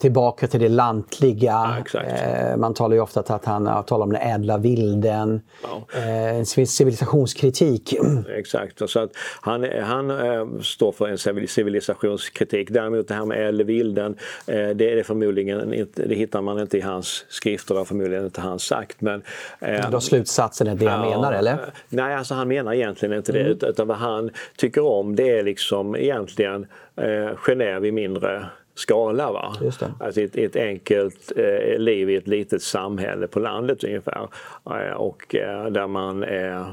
[0.00, 1.84] tillbaka till det lantliga.
[1.92, 5.40] Ja, eh, man talar ju ofta att han talar om den ädla vilden.
[5.62, 6.00] Ja.
[6.00, 7.94] Eh, civilisationskritik.
[8.36, 12.70] Exakt, så att han, han eh, står för en civilisationskritik.
[12.70, 16.60] Däremot det här med ädla vilden, eh, det är det förmodligen inte, det hittar man
[16.60, 19.00] inte i hans skrifter, det har förmodligen inte han sagt.
[19.00, 19.22] Men,
[19.60, 21.58] eh, Då slutsatsen är det han menar eller?
[21.88, 23.58] Nej, alltså han menar egentligen inte mm.
[23.58, 29.32] det utan vad han tycker om det är liksom egentligen eh, Genève i mindre skala.
[29.32, 29.56] Va?
[30.00, 34.28] Alltså ett, ett enkelt eh, liv i ett litet samhälle på landet ungefär.
[34.70, 36.66] Eh, och eh, där man eh,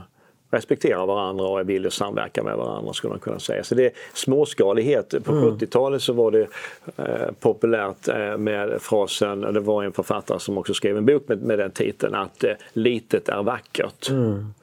[0.52, 3.64] respekterar varandra och är villig att samverka med varandra skulle man kunna säga.
[3.64, 5.24] Så det är småskalighet.
[5.24, 5.44] På mm.
[5.44, 6.48] 70-talet så var det
[6.98, 11.42] eh, populärt eh, med frasen, det var en författare som också skrev en bok med,
[11.42, 14.10] med den titeln, att eh, litet är vackert.
[14.10, 14.54] Mm.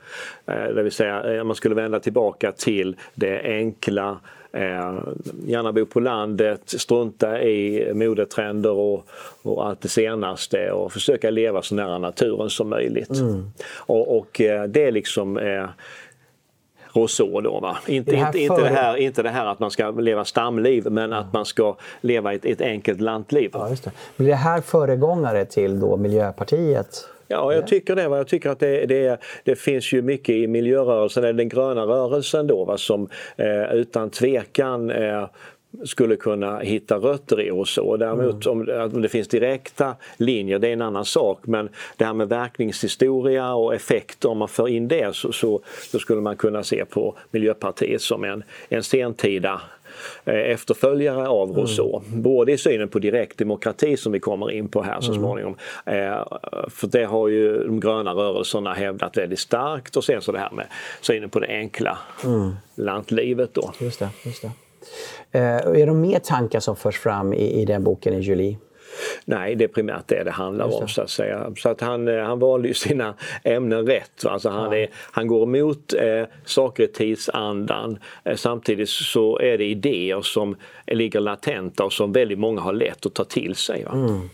[0.46, 4.18] det vill säga man skulle vända tillbaka till det enkla
[4.52, 4.98] Eh,
[5.46, 9.06] gärna bo på landet, strunta i modetrender och,
[9.42, 13.10] och allt det senaste och försöka leva så nära naturen som möjligt.
[13.10, 13.50] Mm.
[13.76, 15.68] Och, och eh, det är liksom eh,
[16.92, 17.60] Rousseau då.
[17.60, 17.76] Va?
[17.86, 21.12] Inte, det inte, inte, det här, inte det här att man ska leva stamliv men
[21.12, 23.50] att man ska leva ett, ett enkelt lantliv.
[23.52, 23.90] Ja, just det.
[24.16, 27.08] Blir det här föregångare till då Miljöpartiet?
[27.28, 28.02] Ja, jag tycker det.
[28.02, 32.46] Jag tycker att det, det, det finns ju mycket i miljörörelsen, eller den gröna rörelsen
[32.46, 35.26] då, va, som eh, utan tvekan eh,
[35.84, 37.50] skulle kunna hitta rötter i.
[37.80, 38.68] Och däremot mm.
[38.94, 41.38] om, det finns direkta linjer, det är en annan sak.
[41.42, 45.60] Men det här med verkningshistoria och effekter, om man för in det så, så,
[45.92, 49.60] så skulle man kunna se på Miljöpartiet som en, en sentida
[50.24, 51.60] efterföljare av mm.
[51.60, 52.02] Rousseau.
[52.08, 52.22] Mm.
[52.22, 55.22] Både i synen på direktdemokrati som vi kommer in på här så mm.
[55.22, 55.56] småningom.
[55.84, 56.24] Mm.
[56.68, 60.50] För det har ju de gröna rörelserna hävdat väldigt starkt och sen så det här
[60.50, 60.66] med
[61.00, 62.52] synen på det enkla mm.
[62.74, 63.72] lantlivet då.
[63.80, 64.50] Just det, just det.
[65.32, 68.58] Eh, är det mer tankar som förs fram i, i den boken i Julie?
[69.24, 70.74] Nej, det är primärt det det handlar det.
[70.74, 71.52] om så att säga.
[71.56, 74.24] Så att han, eh, han valde ju sina ämnen rätt.
[74.26, 77.98] Alltså han, är, han går emot eh, saker i tidsandan.
[78.24, 80.56] Eh, samtidigt så är det idéer som
[80.86, 83.86] ligger latenta och som väldigt många har lätt att ta till sig.
[83.92, 84.30] Mm.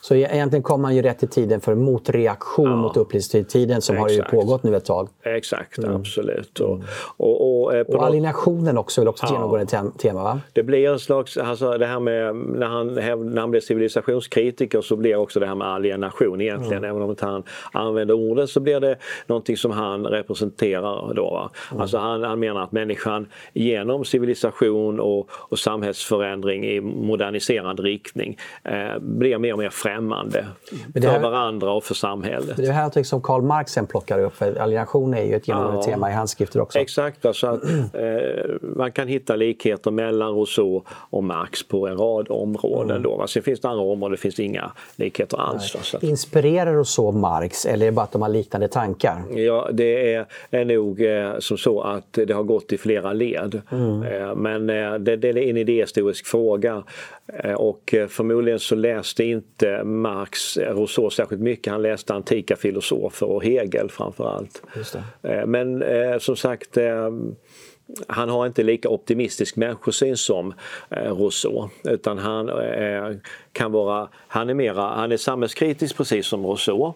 [0.00, 2.76] Så egentligen kom man ju rätt i tiden för motreaktion ja.
[2.76, 4.10] mot upplysningstiden som Exakt.
[4.10, 5.08] har ju pågått nu ett tag.
[5.22, 5.96] Exakt, mm.
[5.96, 6.60] absolut.
[6.60, 6.80] Och,
[7.16, 9.36] och, och, eh, och alienationen också är också ett ja.
[9.36, 10.40] genomgående tema va?
[10.52, 14.96] Det blir en slags, alltså det här med när han, när han blev civilisationskritiker så
[14.96, 16.84] blir också det här med alienation egentligen.
[16.84, 16.90] Mm.
[16.90, 21.50] Även om inte han använder ordet så blir det någonting som han representerar då.
[21.70, 21.82] Mm.
[21.82, 28.98] Alltså han, han menar att människan genom civilisation och, och samhällsförändring i moderniserande riktning eh,
[29.00, 30.46] blir mer och mer främmande
[30.94, 32.56] här, för varandra och för samhället.
[32.56, 35.48] Det är här som liksom Karl Marx sen plockar upp, för alienation är ju ett
[35.48, 36.78] genomgående ja, tema i hans skrifter också.
[36.78, 38.00] Exakt, alltså att, eh,
[38.60, 42.90] man kan hitta likheter mellan Rousseau och Marx på en rad områden.
[42.90, 43.02] Mm.
[43.02, 45.76] Då, Sen finns det andra områden det finns inga likheter alls.
[45.76, 45.98] Alltså.
[46.02, 49.22] Inspirerar Rousseau Marx eller är det bara att de har liknande tankar?
[49.30, 53.60] Ja, det är, är nog eh, som så att det har gått i flera led.
[53.70, 54.02] Mm.
[54.02, 54.66] Eh, men
[55.04, 56.82] det, det, är en idéhistorisk fråga
[57.56, 61.72] och förmodligen så läste inte Marx Rousseau särskilt mycket.
[61.72, 64.62] Han läste antika filosofer och Hegel framförallt.
[65.22, 67.10] Eh, men eh, som sagt eh,
[68.06, 70.54] han har inte lika optimistisk människosyn som
[70.90, 72.50] Rousseau utan han
[73.52, 76.92] kan vara, han är mera, han är samhällskritisk precis som Rousseau.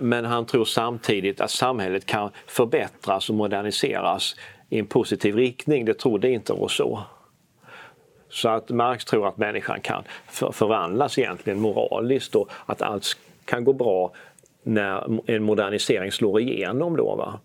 [0.00, 4.36] Men han tror samtidigt att samhället kan förbättras och moderniseras
[4.68, 5.84] i en positiv riktning.
[5.84, 6.98] Det trodde inte Rousseau.
[8.34, 10.02] Så att Marx tror att människan kan
[10.52, 14.10] förvandlas egentligen moraliskt och att allt kan gå bra
[14.62, 16.96] när en modernisering slår igenom.
[16.96, 17.38] Då, va?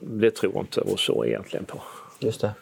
[0.00, 1.78] Det tror inte Rousseau egentligen på.
[2.18, 2.52] Just det.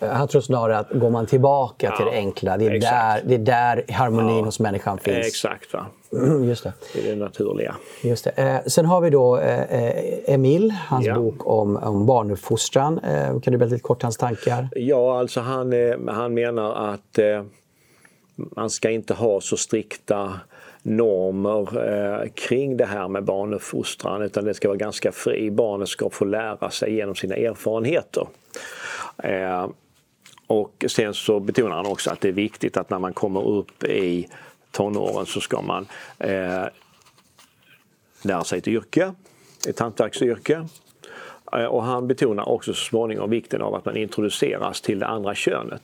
[0.00, 3.34] Han tror snarare att går man tillbaka ja, till det enkla, det är, där, det
[3.34, 5.26] är där harmonin ja, hos människan finns.
[5.26, 5.72] Exakt.
[5.72, 5.86] Va?
[6.44, 6.72] Just det.
[6.92, 7.76] Det är det naturliga.
[8.02, 8.30] Just det.
[8.30, 11.14] Eh, sen har vi då eh, eh Emil, hans ja.
[11.14, 12.98] bok om, om barnuppfostran.
[12.98, 14.68] Eh, kan du berätta lite kort hans tankar?
[14.74, 17.44] Ja, alltså han, eh, han menar att eh,
[18.34, 20.40] man ska inte ha så strikta
[20.82, 25.50] normer eh, kring det här med barnuppfostran utan det ska vara ganska fri.
[25.50, 28.26] Barnet ska få lära sig genom sina erfarenheter.
[29.18, 29.66] Eh,
[30.46, 33.84] och sen så betonar han också att det är viktigt att när man kommer upp
[33.84, 34.28] i
[34.72, 35.86] tonåren så ska man
[36.18, 36.64] eh,
[38.22, 39.14] lära sig ett yrke,
[39.68, 40.68] ett hantverksyrke.
[41.52, 45.34] Eh, och han betonar också så småningom vikten av att man introduceras till det andra
[45.34, 45.82] könet.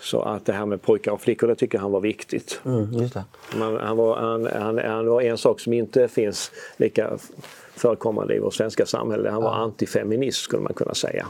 [0.00, 2.60] Så att det här med pojkar och flickor, det tycker han var viktigt.
[2.64, 3.08] Mm.
[3.56, 7.18] Man, han, var, han, han, han, var en sak som inte finns lika
[7.74, 9.30] förekommande i vårt svenska samhälle.
[9.30, 9.56] Han var ja.
[9.56, 11.26] antifeminist skulle man kunna säga.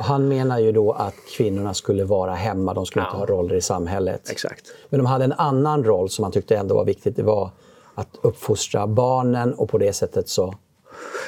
[0.00, 3.08] Han menar ju då att kvinnorna skulle vara hemma, de skulle ja.
[3.08, 4.30] inte ha roller i samhället.
[4.30, 4.66] Exakt.
[4.88, 7.16] Men de hade en annan roll som han tyckte ändå var viktigt.
[7.16, 7.50] Det var
[7.94, 10.54] att uppfostra barnen och på det sättet så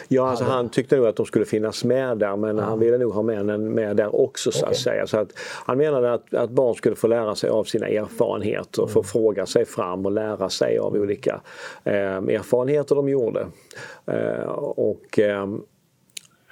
[0.08, 2.64] Ja, alltså han tyckte nog att de skulle finnas med där men ja.
[2.64, 5.06] han ville nog ha männen med där också så att säga.
[5.06, 8.92] Så att han menade att, att barn skulle få lära sig av sina erfarenheter, mm.
[8.92, 11.40] få fråga sig fram och lära sig av olika
[11.84, 13.46] eh, erfarenheter de gjorde.
[14.06, 15.46] Eh, och eh,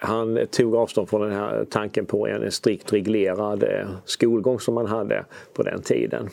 [0.02, 4.86] han tog avstånd från den här tanken på en strikt reglerad eh, skolgång som man
[4.86, 6.28] hade på den tiden.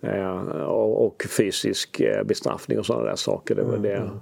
[0.00, 0.38] Eh,
[0.72, 3.54] och fysisk eh, bestraffning och sådana där saker.
[3.54, 4.20] Det var det mm.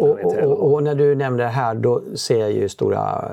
[0.00, 3.32] Och, och, och, när du nämnde det här, då ser jag ju stora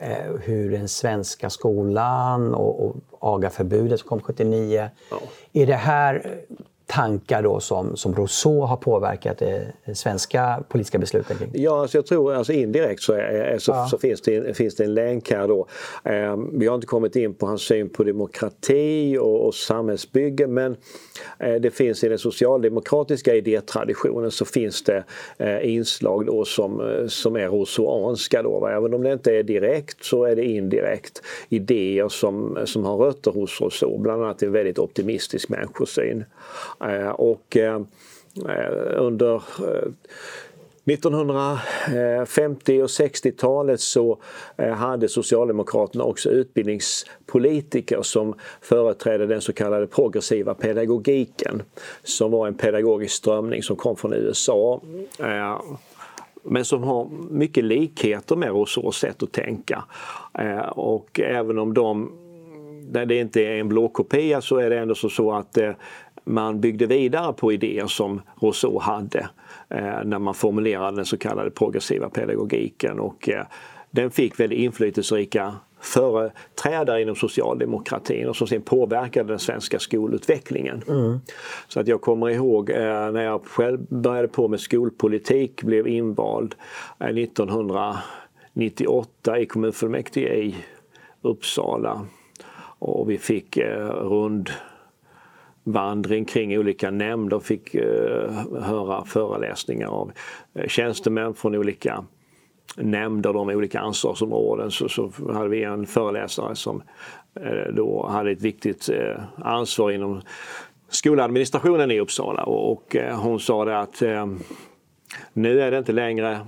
[0.00, 4.88] eh, hur den svenska skolan och, och agaförbudet som kom 79.
[5.10, 5.16] Ja.
[5.52, 6.40] Är det här
[6.86, 11.50] tankar då som, som Rousseau har påverkat det svenska politiska beslutet kring?
[11.54, 13.86] Ja, alltså jag tror alltså indirekt så, är, så, ja.
[13.86, 15.66] så, finns, det, finns det en länk här då.
[16.04, 20.76] Eh, vi har inte kommit in på hans syn på demokrati och, och samhällsbygge men
[21.38, 25.04] eh, det finns i den socialdemokratiska idétraditionen så finns det
[25.38, 28.66] eh, inslag då som, eh, som är rousseauanska då.
[28.66, 33.30] Även om det inte är direkt så är det indirekt idéer som, som har rötter
[33.30, 36.24] hos Rousseau, bland annat en väldigt optimistisk människosyn.
[36.80, 37.80] Eh, och eh,
[38.96, 39.92] under eh,
[40.88, 44.18] 1950 och 60-talet så
[44.76, 51.62] hade Socialdemokraterna också utbildningspolitiker som företrädde den så kallade progressiva pedagogiken
[52.02, 54.80] som var en pedagogisk strömning som kom från USA
[56.42, 59.84] men som har mycket likheter med Rousseaus sätt att tänka.
[60.70, 62.12] Och även om de,
[62.92, 65.58] när det inte är en blåkopia så är det ändå så att
[66.26, 69.28] man byggde vidare på idéer som Rousseau hade
[69.68, 73.44] eh, när man formulerade den så kallade progressiva pedagogiken och eh,
[73.90, 80.82] den fick väldigt inflytelserika företrädare inom socialdemokratin och som sen påverkade den svenska skolutvecklingen.
[80.88, 81.18] Mm.
[81.68, 86.54] Så att jag kommer ihåg eh, när jag själv började på med skolpolitik, blev invald
[86.98, 90.56] 1998 i kommunfullmäktige i
[91.22, 92.06] Uppsala
[92.78, 93.58] och vi fick
[94.00, 94.50] rund
[95.66, 100.12] vandring kring olika nämnder, fick eh, höra föreläsningar av
[100.54, 102.04] eh, tjänstemän från olika
[102.76, 104.70] nämnder de olika ansvarsområden.
[104.70, 106.82] Så, så hade vi en föreläsare som
[107.40, 110.20] eh, då hade ett viktigt eh, ansvar inom
[110.88, 112.42] skoladministrationen i Uppsala.
[112.42, 114.26] Och, och eh, hon sa det att eh,
[115.32, 116.40] nu är det inte längre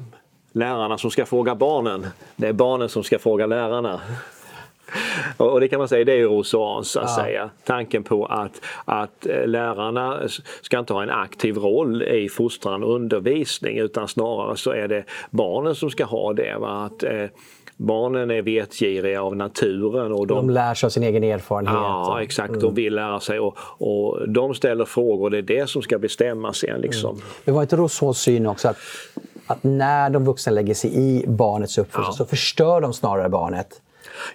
[0.53, 4.01] lärarna som ska fråga barnen, det är barnen som ska fråga lärarna.
[5.37, 7.25] Och det kan man säga, det är ju Rousseauans så att ja.
[7.25, 7.51] säga.
[7.65, 10.21] Tanken på att, att eh, lärarna
[10.63, 15.05] ska inte ha en aktiv roll i fostran och undervisning utan snarare så är det
[15.31, 16.57] barnen som ska ha det.
[16.59, 16.85] Va?
[16.85, 17.27] Att, eh,
[17.81, 20.13] Barnen är vetgiriga av naturen.
[20.13, 21.75] Och de, de lär sig av sin egen erfarenhet.
[21.75, 22.49] Ja, exakt.
[22.49, 22.61] Mm.
[22.61, 25.31] De vill lära sig och, och de ställer frågor.
[25.31, 26.81] Det är det som ska bestämmas sen.
[26.81, 27.11] Liksom.
[27.11, 27.23] Mm.
[27.45, 28.77] Det var inte Rousseaus syn också att,
[29.47, 32.13] att när de vuxna lägger sig i barnets uppfostran ja.
[32.13, 33.81] så förstör de snarare barnet?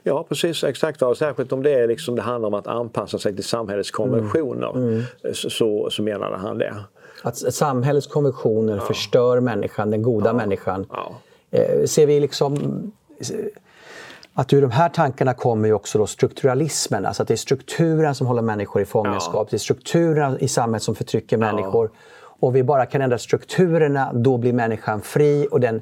[0.04, 1.02] Ja precis, exakt.
[1.02, 4.76] Och särskilt om det, är liksom, det handlar om att anpassa sig till samhällets konventioner
[4.76, 4.90] mm.
[4.90, 5.04] Mm.
[5.34, 6.76] Så, så menade han det.
[7.22, 8.82] Att samhällets konventioner ja.
[8.82, 10.34] förstör människan, den goda ja.
[10.34, 10.86] människan.
[10.90, 11.12] Ja.
[11.52, 12.58] Eh, ser vi liksom
[14.34, 18.16] att ur de här tankarna kommer ju också då strukturalismen, alltså att det är strukturen
[18.16, 19.50] som håller människor i fångenskap.
[19.50, 21.92] Det är strukturen i samhället som förtrycker människor.
[22.40, 25.82] Och vi bara kan ändra strukturerna, då blir människan fri och den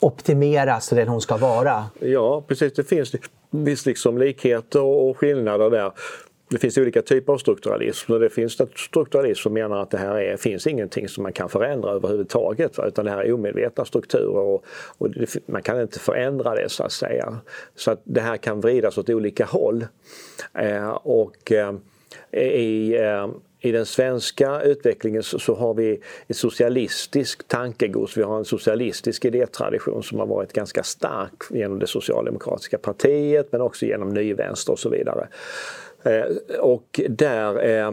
[0.00, 1.84] optimeras till den hon ska vara.
[2.00, 2.72] Ja, precis.
[2.72, 3.14] Det finns
[3.50, 5.92] visst liksom likheter och skillnader där.
[6.50, 10.14] Det finns olika typer av strukturalism och det finns strukturalism som menar att det här
[10.14, 12.78] är, finns ingenting som man kan förändra överhuvudtaget.
[12.78, 12.86] Va?
[12.86, 14.64] Utan det här är omedvetna strukturer och,
[14.98, 17.38] och det, man kan inte förändra det så att säga.
[17.76, 19.86] Så att det här kan vridas åt olika håll.
[20.54, 21.74] Eh, och eh,
[22.42, 23.28] i, eh,
[23.60, 28.16] i den svenska utvecklingen så, har vi ett socialistiskt tankegods.
[28.16, 33.60] Vi har en socialistisk idétradition som har varit ganska stark genom det socialdemokratiska partiet men
[33.60, 35.28] också genom nyvänster och så vidare.
[36.02, 37.92] Eh, och där eh,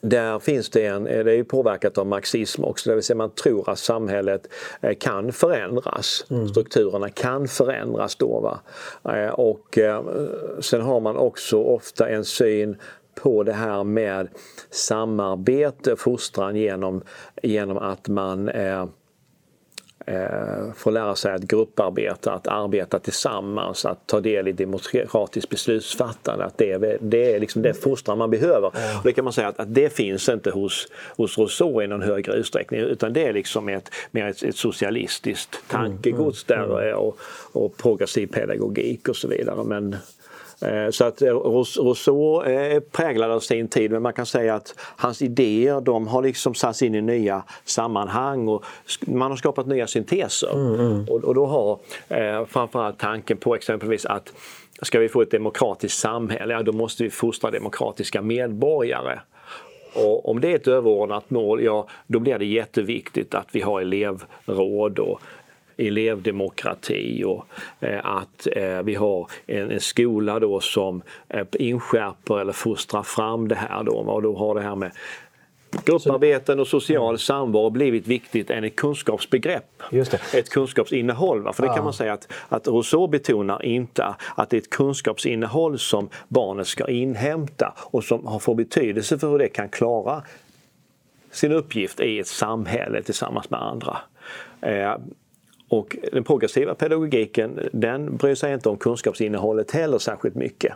[0.00, 3.70] där finns det en, det är påverkat av marxism också, det vill säga man tror
[3.70, 4.48] att samhället
[4.80, 6.26] eh, kan förändras.
[6.30, 6.48] Mm.
[6.48, 8.40] Strukturerna kan förändras då.
[8.40, 8.60] Va?
[9.32, 9.78] Och
[10.60, 12.76] sen har man också ofta en syn
[13.14, 14.28] på det här med
[14.70, 17.02] samarbete, fostran genom,
[17.42, 18.86] genom att man eh,
[20.06, 26.44] eh, få lära sig att grupparbeta, att arbeta tillsammans, att ta del i demokratiskt beslutsfattande.
[26.44, 28.66] Att det, är, det är liksom det fostran man behöver.
[28.66, 32.02] Och det kan man säga att, att, det finns inte hos, hos Rousseau i någon
[32.02, 36.82] högre utsträckning utan det är liksom ett, mer ett, ett socialistiskt tankegods mm, mm, där
[36.82, 36.98] mm.
[36.98, 37.18] Och,
[37.52, 39.64] och progressiv pedagogik och så vidare.
[39.64, 39.96] Men
[40.90, 45.22] så att eh, Rousseau är präglad av sin tid men man kan säga att hans
[45.22, 48.64] idéer de har liksom satts in i nya sammanhang och
[49.00, 50.54] man har skapat nya synteser.
[50.54, 51.08] Mm, mm.
[51.08, 54.32] Och, då har eh, framförallt tanken på exempelvis att
[54.82, 59.18] ska vi få ett demokratiskt samhälle, ja, då måste vi fostra demokratiska medborgare.
[59.94, 63.80] Och om det är ett överordnat mål, ja då blir det jätteviktigt att vi har
[63.80, 65.20] elevråd och
[65.76, 67.46] elevdemokrati och
[67.80, 73.54] eh, att eh, vi har en, skola då som eh, inskärper eller fostrar fram det
[73.54, 73.92] här då.
[73.92, 74.92] Och då har det här med
[75.84, 79.82] grupparbeten och social samvaro blivit viktigt än ett kunskapsbegrepp.
[80.34, 81.42] Ett kunskapsinnehåll.
[81.42, 81.52] Va?
[81.52, 85.78] För det kan man säga att, att Rousseau betonar inte att det är ett kunskapsinnehåll
[85.78, 90.22] som barnet ska inhämta och som får betydelse för hur det kan klara
[91.30, 93.98] sin uppgift i ett samhälle tillsammans med andra.
[95.68, 100.72] Och den progressiva pedagogiken den bryr sig inte om kunskapsinnehållet heller särskilt mycket.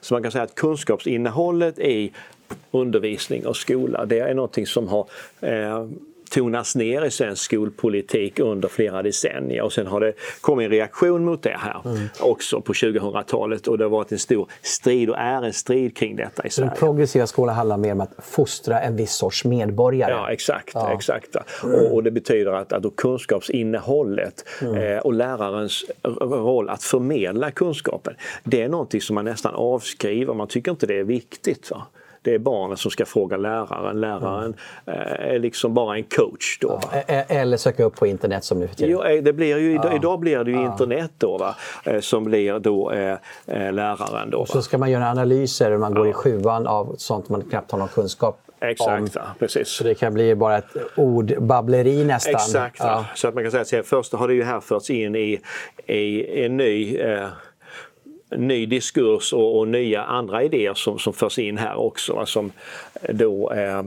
[0.00, 2.12] Så man kan säga att kunskapsinnehållet i
[2.70, 5.08] undervisning och skola det är någonting som har
[5.40, 5.86] eh,
[6.34, 11.24] tonas ner i svensk skolpolitik under flera decennier och sen har det kommit en reaktion
[11.24, 12.08] mot det här mm.
[12.20, 16.16] också på 2000-talet och det har varit en stor strid och är en strid kring
[16.16, 16.70] detta i Sverige.
[16.70, 20.10] Den progressiva skolan handlar mer om att fostra en viss sorts medborgare?
[20.10, 20.70] Ja exakt.
[20.74, 20.92] Ja.
[20.94, 21.36] exakt.
[21.64, 21.74] Mm.
[21.74, 24.74] Och, och, det betyder att, att kunskapsinnehållet mm.
[24.74, 25.84] eh, och lärarens
[26.20, 30.98] roll att förmedla kunskapen det är någonting som man nästan avskriver, man tycker inte det
[30.98, 31.70] är viktigt.
[31.70, 31.86] Va?
[32.24, 34.00] Det är barnen som ska fråga läraren.
[34.00, 34.54] Läraren
[34.86, 35.00] mm.
[35.18, 36.58] är liksom bara en coach.
[36.60, 38.92] Då, ja, eller söka upp på internet som nu för tiden.
[38.92, 39.96] Jo, eh, det blir ju, idag, ja.
[39.96, 41.54] idag blir det ju internet då, va?
[41.84, 44.30] Eh, som blir då eh, läraren.
[44.30, 47.42] Då, Och så ska man göra analyser när man går i sjuan av sånt man
[47.42, 49.22] knappt har någon kunskap Exakt, om.
[49.38, 49.68] precis.
[49.68, 52.34] Så det kan bli bara ett ordbabbleri nästan.
[52.34, 53.04] Exakt, ja.
[53.14, 55.40] så att man kan säga att först har det ju här förts in i,
[55.86, 57.28] i en ny eh,
[58.30, 62.52] ny diskurs och, och, nya andra idéer som, som förs in här också som
[63.08, 63.82] då eh,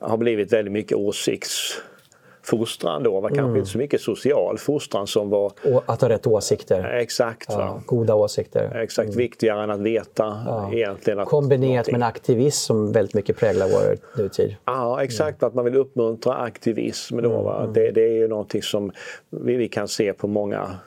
[0.00, 3.56] har blivit väldigt mycket åsiktsfostran då, var kanske mm.
[3.56, 5.52] inte så mycket social fostran som var...
[5.74, 6.84] Och att ha rätt åsikter.
[6.84, 7.46] Exakt.
[7.48, 8.74] Ja, goda åsikter.
[8.74, 9.18] Exakt, mm.
[9.18, 10.70] viktigare än att veta ja.
[10.72, 11.18] egentligen.
[11.18, 14.56] Att Kombinerat med en aktivism som väldigt mycket präglar vår nutid.
[14.64, 15.42] Ja, exakt.
[15.42, 15.48] Mm.
[15.48, 17.42] Att man vill uppmuntra aktivism då.
[17.42, 17.60] Va?
[17.60, 17.72] Mm.
[17.72, 18.92] Det, det, är ju någonting som
[19.30, 20.78] vi, vi kan se på många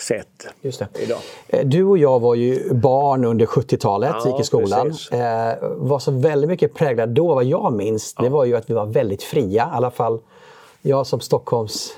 [0.00, 0.88] sätt Just det.
[0.98, 1.18] idag.
[1.48, 4.94] Eh, du och jag var ju barn under 70-talet, ja, gick i skolan.
[5.12, 8.24] Eh, vad som väldigt mycket präglade då, vad jag minns, ja.
[8.24, 9.62] det var ju att vi var väldigt fria.
[9.72, 10.18] I alla fall
[10.82, 11.92] jag som Stockholms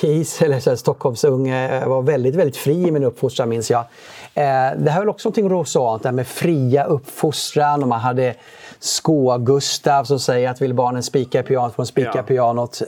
[0.00, 3.80] kis, eller så här, Stockholmsunge, var väldigt, väldigt fri i min uppfostran minns jag.
[3.80, 3.84] Eh,
[4.78, 8.34] det här är väl också någonting rosaant, det här med fria uppfostran och man hade
[8.80, 12.22] Skå-Gustav som säger att vill barnen spika i pianot får de spika ja.
[12.22, 12.82] pianot.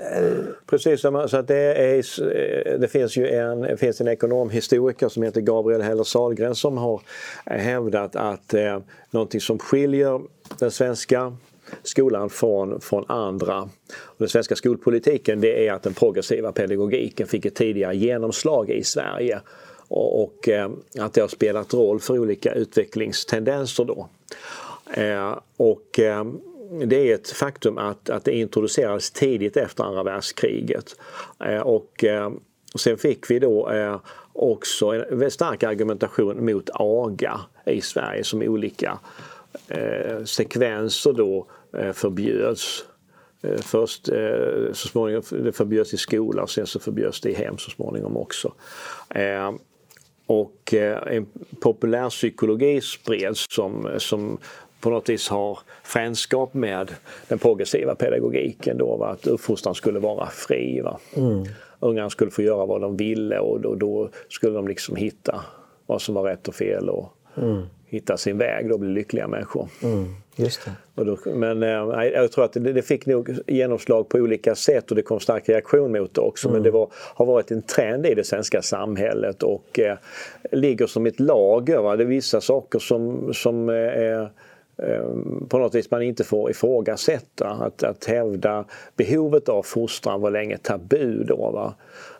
[0.66, 5.40] Precis, så att det, är, det finns ju en, det finns en ekonomhistoriker som heter
[5.40, 7.00] Gabriel Heller Sahlgren som har
[7.44, 8.78] hävdat att eh,
[9.10, 10.20] någonting som skiljer
[10.58, 11.36] den svenska
[11.82, 13.60] skolan från, från andra.
[13.92, 18.84] Och den svenska skolpolitiken det är att den progressiva pedagogiken fick ett tidigare genomslag i
[18.84, 19.40] Sverige
[19.88, 24.08] och, och eh, att det har spelat roll för olika utvecklingstendenser då.
[24.92, 26.24] Eh, och eh,
[26.84, 30.96] det är ett faktum att, att det introducerades tidigt efter andra världskriget.
[31.44, 32.04] Eh, och
[32.78, 33.70] sen fick vi då
[34.32, 38.98] också en stark argumentation mot aga i Sverige som olika
[40.24, 41.46] sekvenser då
[41.92, 42.84] förbjöds.
[43.62, 44.06] Först
[44.72, 48.16] så småningom det förbjöds i skola och sen så förbjöds det i hem så småningom
[48.16, 48.52] också.
[50.26, 50.74] Och
[51.06, 51.26] en
[51.60, 54.38] populärpsykologi spreds som, som
[54.80, 56.90] på något vis har frändskap med
[57.28, 59.08] den progressiva pedagogiken då, va?
[59.08, 60.80] att uppfostran skulle vara fri.
[60.80, 60.98] Va?
[61.16, 61.44] Mm.
[61.80, 65.44] Ungarna skulle få göra vad de ville och då, då skulle de liksom hitta
[65.86, 67.62] vad som var rätt och fel och mm.
[67.86, 69.68] hitta sin väg och bli lyckliga människor.
[69.82, 70.14] Mm.
[70.36, 70.68] Just.
[70.94, 74.96] Då, men äh, jag tror att det, det, fick nog genomslag på olika sätt och
[74.96, 76.48] det kom stark reaktion mot det också.
[76.48, 76.64] Men mm.
[76.64, 79.96] det var, har varit en trend i det svenska samhället och äh,
[80.52, 81.78] ligger som ett lager.
[81.78, 81.96] Va?
[81.96, 84.26] Det är vissa saker som, som Ehm,
[85.48, 87.48] på något vis man inte får ifrågasätta.
[87.48, 88.64] Att, att hävda
[88.96, 91.50] behovet av fostran var länge tabu då.
[91.50, 91.74] Va?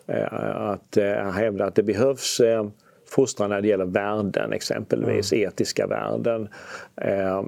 [0.07, 2.67] Eh, att äh, hävda att det behövs äh,
[3.09, 5.47] fostran när det gäller värden exempelvis, mm.
[5.47, 6.49] etiska värden.
[6.95, 7.43] Äh,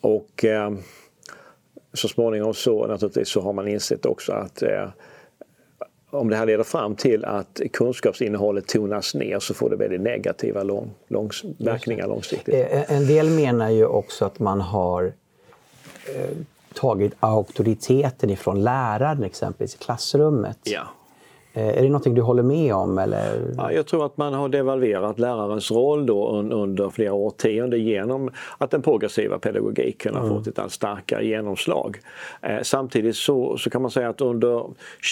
[0.00, 0.44] och
[1.92, 4.62] så småningom så naturligtvis så har man insett också att
[6.12, 10.62] om det här leder fram till att kunskapsinnehållet tonas ner så får det väldigt negativa
[10.62, 12.54] lång, lång, verkningar långsiktigt.
[12.54, 15.12] Eh, en del menar ju också att man har
[16.14, 16.30] eh,
[16.74, 20.58] tagit auktoriteten ifrån läraren exempelvis i klassrummet.
[20.62, 20.82] Ja.
[21.54, 22.98] Eh, är det någonting du håller med om?
[22.98, 23.52] Eller?
[23.56, 28.70] Ja, jag tror att man har devalverat lärarens roll då under flera årtionden genom att
[28.70, 30.34] den progressiva pedagogiken har mm.
[30.34, 31.98] fått ett allt starkare genomslag.
[32.42, 34.64] Eh, samtidigt så, så kan man säga att under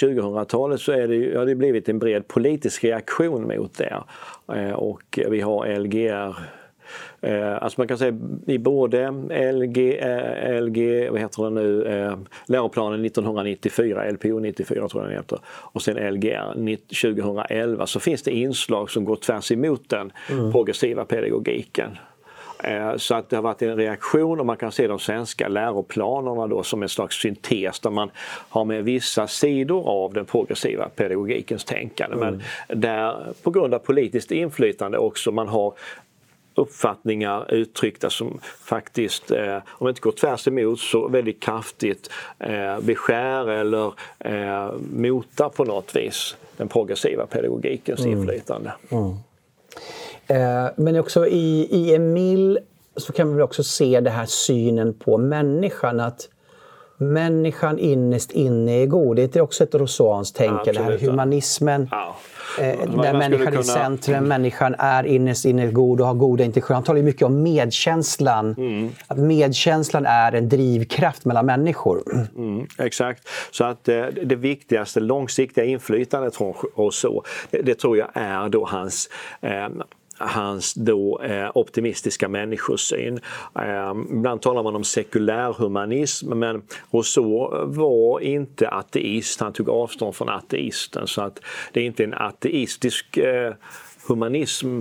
[0.03, 4.03] 2000-talet så är det, har det blivit en bred politisk reaktion mot det.
[4.53, 6.60] Eh, och vi har Lgr
[7.21, 9.11] Eh, alltså man kan säga i både
[9.53, 15.19] LG, eh, LG vad heter det nu, eh, läroplanen 1994, LPO 94 tror jag den
[15.19, 20.53] heter, och sen Lgr 2011 så finns det inslag som går tvärs emot den mm.
[20.53, 21.99] progressiva pedagogiken.
[22.97, 26.63] Så att det har varit en reaktion och man kan se de svenska läroplanerna då
[26.63, 28.11] som en slags syntes där man
[28.49, 32.17] har med vissa sidor av den progressiva pedagogikens tänkande.
[32.17, 32.41] Mm.
[32.69, 35.75] Men där på grund av politiskt inflytande också man har
[36.55, 43.49] uppfattningar uttryckta som faktiskt, eh, om inte går tvärs emot, så väldigt kraftigt eh, beskär
[43.49, 48.19] eller eh, motar på något vis den progressiva pedagogikens mm.
[48.19, 48.73] inflytande.
[48.89, 49.11] Mm.
[50.27, 52.59] Eh, men också i, i Emil
[52.97, 56.01] så kan vi också se den här synen på människan.
[56.01, 56.29] att
[57.01, 59.17] Människan innerst inne är god.
[59.17, 61.89] Det är också ett rousseauanskt tänkande, ja, det här humanismen.
[61.91, 62.17] Ja.
[62.59, 63.59] Eh, där människan kunna...
[63.59, 66.75] är i centrum, människan är innerst inne god och har goda intentioner.
[66.75, 68.55] Han talar mycket om medkänslan.
[68.59, 68.91] Mm.
[69.07, 72.29] Att medkänslan är en drivkraft mellan människor.
[72.37, 73.29] Mm, exakt.
[73.51, 78.67] Så att eh, det viktigaste långsiktiga inflytandet från Rousseau, det, det tror jag är då
[78.67, 79.69] hans eh,
[80.21, 83.21] hans då eh, optimistiska människosyn.
[83.57, 90.29] Eh, ibland talar man om sekulärhumanism men Rousseau var inte ateist, han tog avstånd från
[90.29, 91.41] ateisten så att
[91.73, 93.55] det är inte en ateistisk eh,
[94.09, 94.81] humanism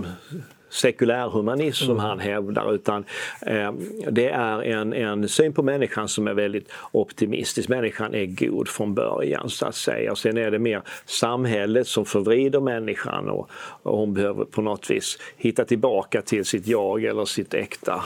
[0.70, 2.04] sekulärhumanism som mm.
[2.04, 3.04] han hävdar utan
[3.46, 3.72] eh,
[4.10, 7.68] det är en, en syn på människan som är väldigt optimistisk.
[7.68, 10.10] Människan är god från början så att säga.
[10.10, 13.50] Och sen är det mer samhället som förvrider människan och,
[13.82, 18.04] och hon behöver på något vis hitta tillbaka till sitt jag eller sitt äkta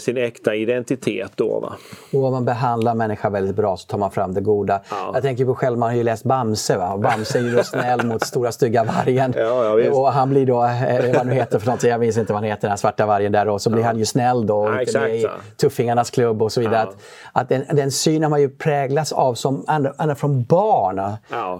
[0.00, 1.32] sin äkta identitet.
[1.34, 1.72] Då, va?
[2.12, 4.80] Och om man behandlar människan väldigt bra så tar man fram det goda.
[4.90, 5.10] Ja.
[5.14, 6.76] Jag tänker på själv, man har ju läst Bamse.
[6.76, 6.92] Va?
[6.92, 9.34] Och Bamse är ju då snäll mot stora stygga vargen.
[9.36, 12.32] Ja, ja, och han blir då, eh, vad nu heter för något, jag minns inte
[12.32, 13.48] vad han heter, den här svarta vargen där.
[13.48, 16.60] Och så blir han ju snäll då och ja, med i Tuffingarnas klubb och så
[16.60, 16.82] vidare.
[16.82, 16.96] Att,
[17.32, 19.64] att den, den synen har ju präglats av som
[19.98, 20.98] ända från barn.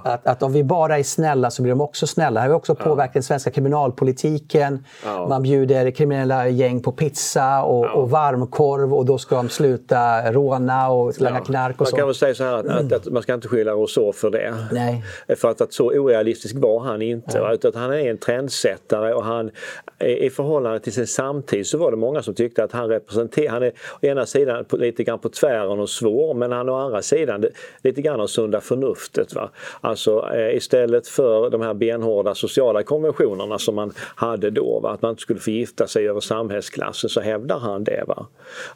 [0.05, 2.41] Att, att om vi bara är snälla så blir de också snälla.
[2.41, 4.85] Det har ju också påverkat den svenska kriminalpolitiken.
[5.29, 10.33] Man bjuder kriminella gäng på pizza och och, och varmkorv och då ska de sluta
[10.33, 11.45] råna och langa ja.
[11.45, 11.95] knark och så.
[11.97, 12.87] Man kan väl säga så här att, mm.
[12.97, 14.55] att, man ska inte skylla Rousseau för det.
[14.73, 15.05] Nej.
[15.37, 17.41] För att, att så orealistisk var han inte.
[17.41, 17.55] Nej.
[17.55, 19.51] Utan han är en trendsättare och han
[19.99, 23.63] i förhållande till sin samtid så var det många som tyckte att han representerar, han
[23.63, 23.73] är
[24.03, 27.45] å ena sidan lite grann på tvären och svår men han å andra sidan
[27.83, 29.35] lite grann av sunda förnuftet.
[29.35, 29.51] Va?
[29.81, 34.91] Alltså eh, istället för de här benhårda sociala konventionerna som man hade då, va?
[34.91, 38.05] att man inte skulle förgifta sig över samhällsklassen så hävdar han det.
[38.07, 38.27] Va?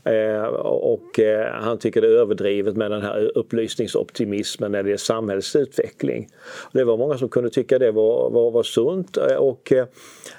[0.05, 4.97] Eh, och eh, han tycker det är överdrivet med den här upplysningsoptimismen när det är
[4.97, 6.29] samhällsutveckling.
[6.73, 9.87] Det var många som kunde tycka det var, var, var sunt eh, och eh,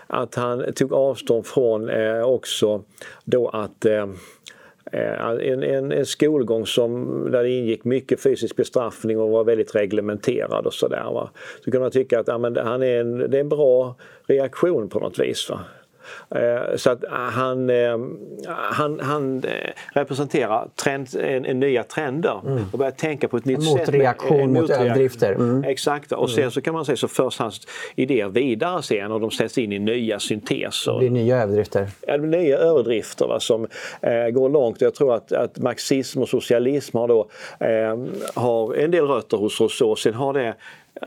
[0.07, 2.83] att han tog avstånd från eh, också
[3.25, 4.07] då att eh,
[4.91, 10.65] en, en, en skolgång som, där det ingick mycket fysisk bestraffning och var väldigt reglementerad
[10.65, 11.29] och sådär.
[11.65, 13.95] Så kan man tycka att ja, men han är en, det är en bra
[14.27, 15.49] reaktion på något vis.
[15.49, 15.59] Va?
[16.35, 17.97] Eh, så att han, eh,
[18.47, 19.51] han, han eh,
[19.93, 22.63] representerar trend, en, en nya trender mm.
[22.71, 23.89] och börjar tänka på ett nytt mot sätt.
[23.89, 25.31] Reaktion mot överdrifter.
[25.31, 25.63] Mm.
[25.63, 26.51] Exakt, och sen mm.
[26.51, 27.61] så kan man säga så förs hans
[27.95, 30.93] idéer vidare sen och de sätts in i nya synteser.
[30.93, 31.87] Det blir nya överdrifter.
[32.07, 33.67] Ja, det blir nya överdrifter va, som
[34.01, 34.81] eh, går långt.
[34.81, 37.27] Jag tror att, att marxism och socialism har, då,
[37.59, 37.97] eh,
[38.43, 39.95] har en del rötter hos Rousseau.
[39.95, 40.55] Sen har det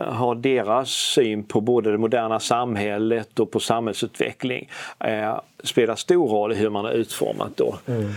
[0.00, 4.70] har deras syn på både det moderna samhället och på samhällsutveckling
[5.00, 7.78] eh, spelar stor roll i hur man har utformat då.
[7.86, 8.10] Mm.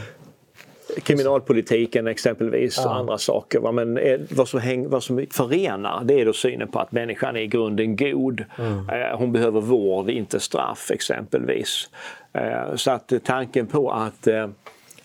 [1.04, 2.90] Kriminalpolitiken exempelvis ja.
[2.90, 3.60] och andra saker.
[3.60, 3.72] Va?
[3.72, 7.36] Men eh, vad, som häng, vad som förenar det är då synen på att människan
[7.36, 8.46] är i grunden god.
[8.58, 8.90] Mm.
[8.90, 11.90] Eh, hon behöver vård, inte straff exempelvis.
[12.34, 14.48] Eh, så att tanken på att eh,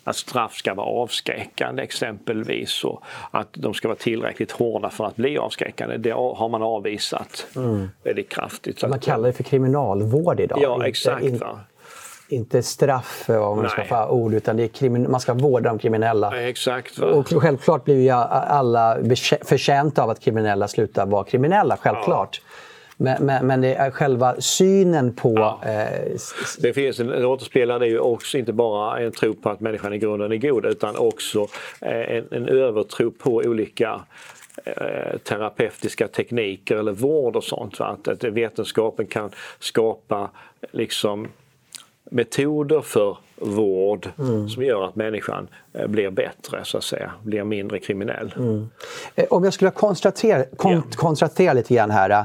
[0.04, 5.16] att straff ska vara avskräckande exempelvis och att de ska vara tillräckligt hårda för att
[5.16, 5.96] bli avskräckande.
[5.96, 7.88] Det har man avvisat mm.
[8.02, 8.82] väldigt kraftigt.
[8.82, 10.58] man kallar det för kriminalvård idag.
[10.62, 11.24] Ja, inte, exakt.
[11.24, 11.40] In,
[12.28, 16.48] inte straff om man ska få ord utan det är man ska vårda de kriminella.
[16.48, 16.98] exakt.
[16.98, 17.06] Va?
[17.06, 18.98] Och självklart blir ju alla
[19.44, 22.40] förtjänta av att kriminella slutar vara kriminella, självklart.
[22.42, 22.50] Ja.
[22.96, 25.34] Men, men, men, det är själva synen på...
[25.36, 25.60] Ja.
[25.66, 26.10] Eh,
[26.58, 29.92] det finns en, en återspelare är ju också inte bara en tro på att människan
[29.92, 31.48] i grunden är god utan också
[31.80, 34.00] eh, en, en övertro på olika
[34.64, 37.78] eh, terapeutiska tekniker eller vård och sånt.
[37.78, 37.86] Va?
[37.86, 40.30] Att, att vetenskapen kan skapa
[40.72, 41.28] liksom
[42.10, 44.48] metoder för vård mm.
[44.48, 48.34] som gör att människan eh, blir bättre, så att säga, blir mindre kriminell.
[48.36, 48.68] Mm.
[49.14, 50.82] Eh, om jag skulle konstatera, kon, ja.
[50.96, 52.24] konstatera lite grann här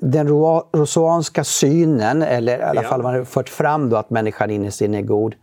[0.00, 2.88] den rousseauanska synen, eller i alla ja.
[2.88, 5.34] fall man har fört fram då att människan innerst inne är god,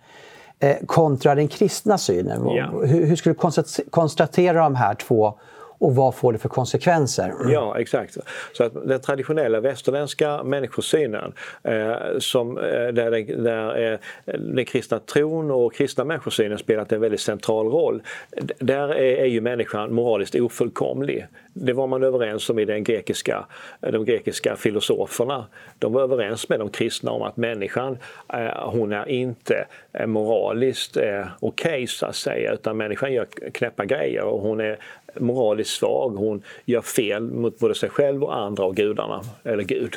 [0.59, 2.49] eh, kontra den kristna synen.
[2.49, 2.71] Ja.
[2.83, 5.39] Hur, hur skulle du konstatera de här två
[5.79, 7.33] och vad får det för konsekvenser?
[7.51, 8.17] Ja, exakt.
[8.53, 13.99] Så att den traditionella västerländska människosynen eh, som, eh, där, den, där eh,
[14.39, 18.01] den kristna tron och kristna människosynen spelat en väldigt central roll.
[18.59, 21.27] Där är, är ju människan moraliskt ofullkomlig.
[21.53, 23.45] Det var man överens om i den grekiska,
[23.81, 25.45] eh, de grekiska filosoferna.
[25.79, 27.97] De var överens med de kristna om att människan,
[28.33, 33.27] eh, hon är inte eh, moraliskt eh, okej okay, så att säga, utan människan gör
[33.53, 34.77] knäppa grejer och hon är
[35.19, 36.09] moraliskt svag.
[36.09, 39.95] Hon gör fel mot både sig själv och andra och gudarna, eller Gud.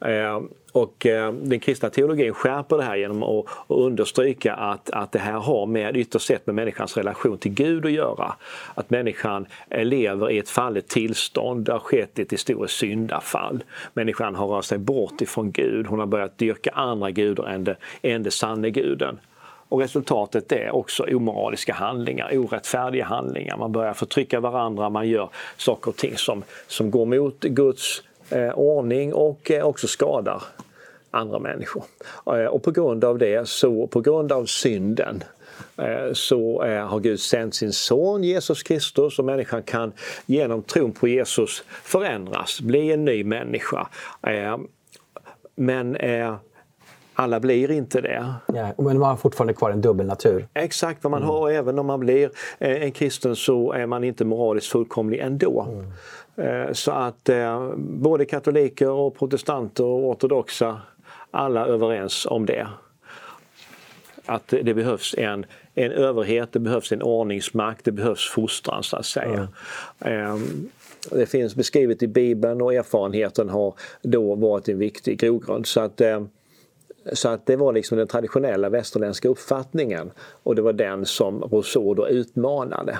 [0.00, 0.40] Eh,
[0.72, 5.32] och eh, den kristna teologin skärper det här genom att, understryka att, att det här
[5.32, 8.34] har med ytterst sett med människans relation till Gud att göra.
[8.74, 13.64] Att människan lever i ett fallet tillstånd, det har skett ett historiskt syndafall.
[13.92, 17.46] Människan har rört sig bort ifrån Gud, hon har börjat dyrka andra gudar
[18.02, 19.18] än, den sanne guden.
[19.74, 23.56] Och resultatet är också omoraliska handlingar, orättfärdiga handlingar.
[23.56, 28.50] Man börjar förtrycka varandra, man gör saker och ting som, som går mot Guds eh,
[28.50, 30.42] ordning och eh, också skadar
[31.10, 31.84] andra människor.
[32.26, 35.24] Eh, och på grund av det, så på grund av synden
[35.76, 39.92] eh, så eh, har Gud sänt sin son Jesus Kristus och människan kan
[40.26, 43.88] genom tron på Jesus förändras, bli en ny människa.
[44.26, 44.58] Eh,
[45.56, 45.96] men
[47.14, 48.34] alla blir inte det.
[48.46, 50.46] Ja, men man har fortfarande kvar en dubbelnatur.
[50.54, 51.34] Exakt vad man mm.
[51.34, 51.50] har.
[51.50, 55.66] Även om man blir eh, en kristen så är man inte moraliskt fullkomlig ändå.
[56.36, 56.66] Mm.
[56.66, 60.80] Eh, så att eh, både katoliker och protestanter och ortodoxa,
[61.30, 62.66] alla är överens om det.
[64.26, 69.06] Att det behövs en, en överhet, det behövs en ordningsmakt, det behövs fostran så att
[69.06, 69.48] säga.
[70.00, 70.70] Mm.
[71.10, 75.66] Det finns beskrivet i Bibeln och erfarenheten har då varit en viktig grogrund.
[75.66, 76.00] Så att,
[77.12, 80.10] så att det var liksom den traditionella västerländska uppfattningen
[80.42, 82.98] och det var den som Rousseau då utmanade.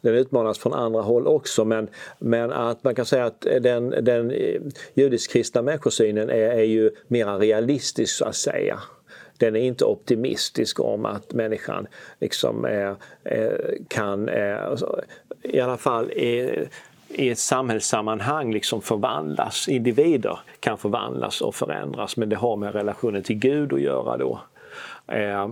[0.00, 1.88] Den utmanas från andra håll också men,
[2.18, 4.32] men att man kan säga att den, den
[4.94, 8.78] judisk-kristna människosynen är, är ju mera realistisk så att säga
[9.38, 11.86] den är inte optimistisk om att människan
[12.20, 15.00] liksom är, är, kan, är, alltså,
[15.42, 16.68] i alla fall är,
[17.16, 19.68] i ett samhällssammanhang liksom förvandlas.
[19.68, 24.40] Individer kan förvandlas och förändras men det har med relationen till Gud att göra då.
[25.06, 25.48] Eh,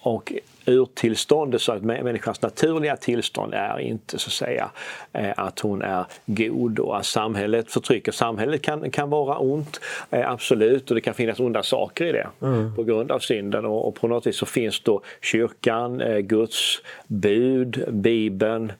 [0.00, 0.32] och
[0.66, 4.70] urtillståndet, så att människans naturliga tillstånd är inte så att säga
[5.12, 8.12] eh, att hon är god och att samhället förtrycker.
[8.12, 12.28] Samhället kan, kan vara ont, eh, absolut, och det kan finnas onda saker i det
[12.42, 12.76] mm.
[12.76, 16.78] på grund av synden och, och, på något vis så finns då kyrkan, eh, Guds
[17.06, 18.72] bud, Bibeln,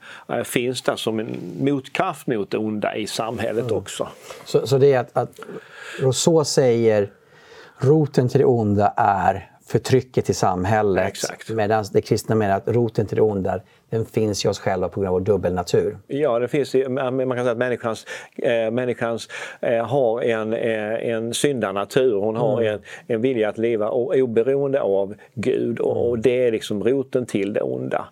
[0.44, 3.76] finns där som en motkraft mot det onda i samhället mm.
[3.76, 4.08] också.
[4.44, 5.40] Så, så det är att, att
[6.00, 7.10] Rousseau säger
[7.78, 11.08] roten till det onda är förtrycket i samhället.
[11.08, 11.50] Exakt.
[11.50, 13.60] Medan det kristna menar att roten till det onda
[13.90, 15.98] den finns i oss själva på grund av vår dubbelnatur.
[16.06, 18.06] Ja, det finns, man kan säga att människans,
[18.36, 19.28] eh, människans
[19.60, 22.14] eh, har en, eh, en syndarnatur.
[22.14, 22.74] Hon har mm.
[22.74, 27.52] en, en vilja att leva oberoende av Gud och, och det är liksom roten till
[27.52, 28.08] det onda.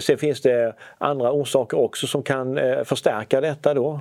[0.00, 4.00] Sen finns det andra orsaker också som kan förstärka detta då.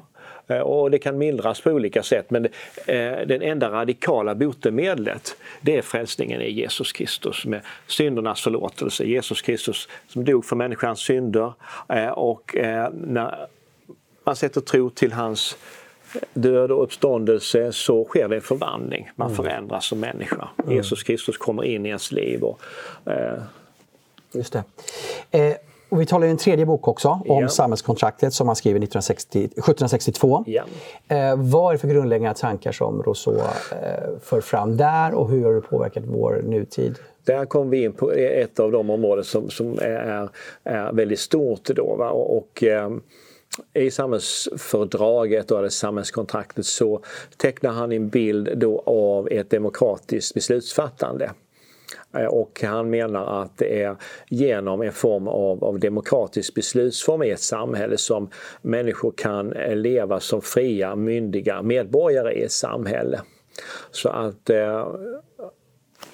[0.52, 5.78] Eh, och det kan mildras på olika sätt men eh, den enda radikala botemedlet det
[5.78, 9.04] är frälsningen i Jesus Kristus med syndernas förlåtelse.
[9.04, 11.54] Jesus Kristus som dog för människans synder
[11.90, 12.56] eh, och
[12.94, 13.48] när
[14.24, 15.58] man sätter tro till hans
[16.34, 19.12] död och uppståndelse så sker det en förvandling.
[19.16, 19.44] Man mm.
[19.44, 20.48] förändras som människa.
[20.64, 20.76] Mm.
[20.76, 22.44] Jesus Kristus kommer in i ens liv.
[22.44, 22.62] Och,
[23.06, 23.42] eh...
[24.32, 24.64] Just det.
[25.32, 25.56] Eh,
[25.92, 27.48] och vi talar i en tredje bok också om ja.
[27.48, 30.44] samhällskontraktet som han skriver 1960, 1762.
[30.48, 30.64] Ja.
[31.08, 35.46] Eh, vad är det för grundläggande tankar som Rousseau eh, för fram där och hur
[35.46, 36.96] har det påverkat vår nutid?
[37.24, 40.30] Där kom vi in på ett av de områden som, som är,
[40.64, 41.66] är väldigt stort.
[41.66, 42.10] Då, va?
[42.10, 42.90] och, och eh,
[43.74, 47.02] i samhällsfördraget och samhällskontraktet så
[47.38, 51.32] tecknar han en bild då av ett demokratiskt beslutsfattande.
[52.18, 53.96] Eh, och han menar att det är
[54.30, 58.30] genom en form av, av demokratisk beslutsform i ett samhälle som
[58.62, 63.22] människor kan eh, leva som fria, myndiga medborgare i ett samhälle.
[63.92, 64.88] Så att eh,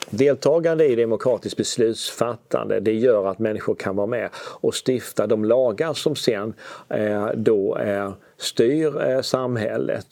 [0.09, 5.93] Deltagande i demokratiskt beslutsfattande det gör att människor kan vara med och stifta de lagar
[5.93, 6.53] som sen
[6.89, 10.05] eh, då eh, styr eh, samhället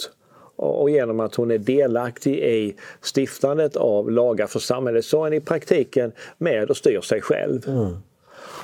[0.55, 5.33] och genom att hon är delaktig i stiftandet av lagar för samhället så är hon
[5.33, 7.67] i praktiken med och styr sig själv.
[7.67, 7.95] Mm.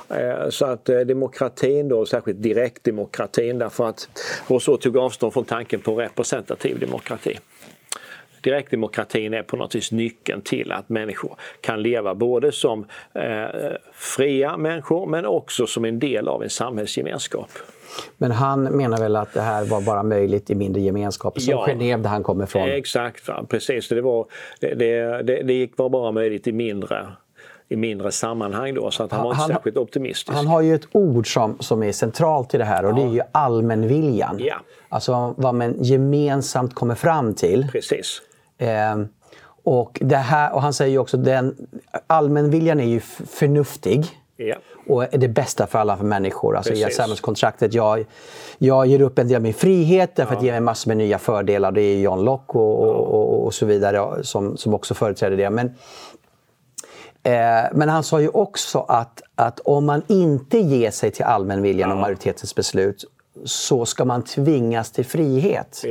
[0.08, 4.08] Eh, så att eh, demokratin då, särskilt direktdemokratin därför att
[4.48, 7.38] Rousseau tog avstånd från tanken på representativ demokrati.
[8.42, 13.46] Direktdemokratin är på något vis nyckeln till att människor kan leva både som eh,
[13.92, 17.50] fria människor men också som en del av en samhällsgemenskap.
[18.16, 21.66] Men han menar väl att det här var bara möjligt i mindre gemenskaper, som ja,
[21.66, 22.68] Genève där han kommer ifrån?
[22.68, 23.88] Exakt, precis.
[23.88, 24.26] Det, var,
[24.60, 27.06] det, det, det var bara möjligt i mindre
[27.68, 30.36] i mindre sammanhang då, så att han var inte särskilt optimistisk.
[30.36, 32.94] Han har ju ett ord som, som är centralt i det här och ja.
[32.94, 34.36] det är ju allmänviljan.
[34.40, 34.56] Ja.
[34.88, 37.68] Alltså vad man gemensamt kommer fram till.
[37.72, 38.22] Precis.
[38.62, 38.96] Eh,
[39.64, 41.44] och, det här, och han säger ju också att
[42.06, 44.06] allmänviljan är ju förnuftig.
[44.36, 44.56] Ja.
[44.86, 46.56] Och är det bästa för alla för människor.
[46.56, 47.74] Alltså i samhällskontraktet.
[47.74, 48.04] Jag,
[48.58, 50.38] jag ger upp en del av min frihet därför ja.
[50.38, 51.72] att ge mig massor med nya fördelar.
[51.72, 52.92] Det är John Locke och, ja.
[52.92, 55.50] och, och, så vidare som, som också företräder det.
[55.50, 55.66] Men,
[57.22, 61.90] eh, men han sa ju också att, att om man inte ger sig till allmänviljan
[61.90, 61.94] ja.
[61.94, 63.04] och majoritetens beslut
[63.44, 65.84] så ska man tvingas till frihet.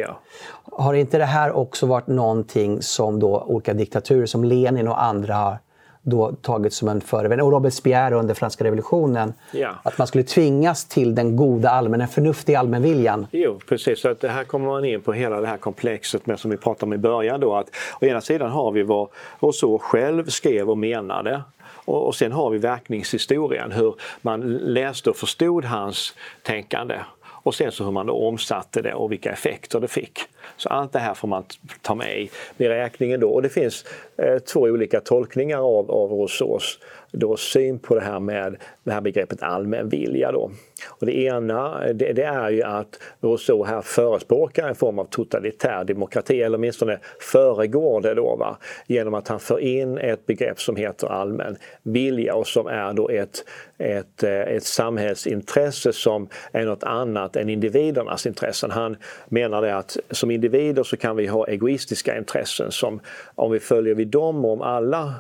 [0.72, 5.36] Har inte det här också varit någonting som då olika diktaturer som Lenin och andra
[5.36, 5.58] har
[6.02, 7.46] då tagit som en förevändning.
[7.46, 9.34] Och Robespierre under franska revolutionen.
[9.52, 9.70] Ja.
[9.84, 13.28] Att man skulle tvingas till den goda allmänna, förnuftiga allmänviljan.
[13.32, 14.02] Jo, precis.
[14.02, 16.58] Så att det här kommer man in på hela det här komplexet med som vi
[16.58, 17.40] pratade om i början.
[17.40, 17.70] Då, att
[18.02, 19.08] å ena sidan har vi vad
[19.40, 21.42] Rousseau själv skrev och menade.
[21.86, 26.14] Och, och sen har vi verkningshistorien, hur man läste och förstod hans
[26.44, 26.96] tänkande
[27.44, 30.20] och sen så hur man då omsatte det och vilka effekter det fick.
[30.58, 31.44] Så allt det här får man
[31.82, 33.30] ta med i beräkningen då.
[33.30, 33.86] Och det finns
[34.18, 36.80] eh, två olika tolkningar av, av Rousseaus
[37.12, 40.32] då syn på det här med det här begreppet allmän vilja.
[40.32, 40.52] Då.
[40.88, 45.84] Och det ena det, det, är ju att Rousseau här förespråkar en form av totalitär
[45.84, 48.58] demokrati, eller åtminstone föregår det då, va?
[48.88, 53.10] genom att han för in ett begrepp som heter allmän vilja och som är då
[53.10, 53.46] ett,
[53.78, 58.72] ett, eh, ett samhällsintresse som är något annat än individernas intressen.
[58.72, 58.98] Han
[59.28, 63.00] menar det att som individer så kan vi ha egoistiska intressen som
[63.36, 65.14] om vi följer vid dem, om alla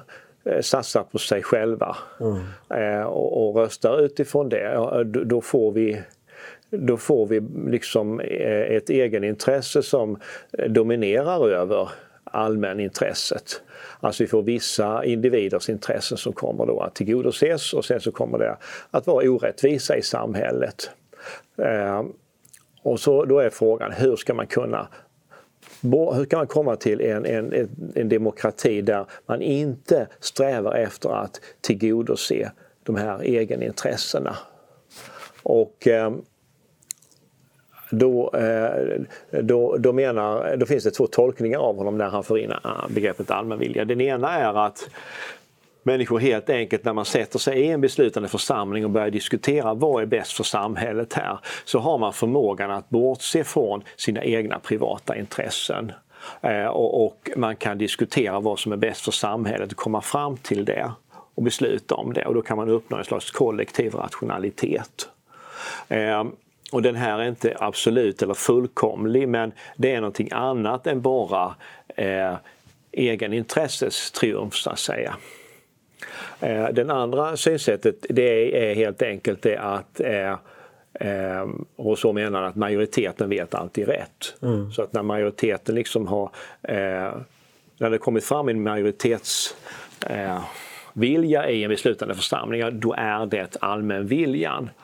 [0.61, 2.39] satsar på sig själva mm.
[2.83, 6.01] Eh, och, och röstar utifrån det, då får vi
[6.69, 10.19] då får vi liksom eh, ett egenintresse som
[10.67, 11.89] dominerar över
[12.23, 13.61] allmänintresset.
[13.99, 18.37] Alltså vi får vissa individers intressen som kommer då att tillgodoses och sen så kommer
[18.37, 18.57] det
[18.91, 20.91] att vara orättvisa i samhället.
[22.83, 24.87] Och så då är frågan hur ska man kunna
[25.81, 31.41] hur kan man komma till en, en, en demokrati där man inte strävar efter att
[31.61, 32.51] tillgodose
[32.83, 34.35] de här egenintressena?
[35.43, 36.19] Och ehm, eh,
[37.91, 38.31] då,
[39.41, 42.53] då, då, menar, då finns det två tolkningar av honom när han för in
[42.89, 43.85] begreppet allmänvilja.
[43.85, 44.89] Den ena är att
[45.83, 50.01] människor helt enkelt när man sätter sig i en beslutande församling och börjar diskutera vad
[50.01, 55.17] är bäst för samhället här så har man förmågan att bortse från sina egna privata
[55.17, 55.91] intressen
[56.41, 60.65] eh, och, man kan diskutera vad som är bäst för samhället och komma fram till
[60.65, 60.91] det
[61.35, 65.09] och besluta om det och då kan man uppnå en slags kollektiv rationalitet.
[65.87, 66.23] Eh,
[66.71, 71.55] och den här är inte absolut eller fullkomlig men det är någonting annat än bara
[71.87, 72.35] eh,
[72.91, 75.15] egenintressets triumf så att säga.
[76.39, 80.31] Eh, den andra synsättet det är helt enkelt det att eh,
[80.93, 81.47] eh,
[81.77, 84.35] Rousseau menar att majoriteten vet alltid rätt.
[84.41, 84.71] Mm.
[84.71, 86.29] Så att när majoriteten liksom har,
[86.61, 87.11] eh,
[87.77, 89.55] när det kommit fram en majoritets
[90.07, 90.39] eh,
[91.49, 94.63] i en beslutande församling, då är det allmän viljan.
[94.63, 94.80] Eh,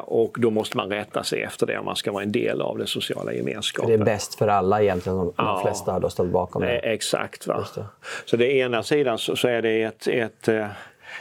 [0.00, 2.78] och då måste man rätta sig efter det om man ska vara en del av
[2.78, 3.90] den sociala gemenskapen.
[3.90, 6.78] Det är bäst för alla egentligen om ja, de flesta har stått bakom det.
[6.78, 7.46] Eh, exakt.
[7.46, 7.66] Va?
[7.74, 7.84] Det.
[8.24, 10.66] Så det ena sidan så, så är det ett, ett eh,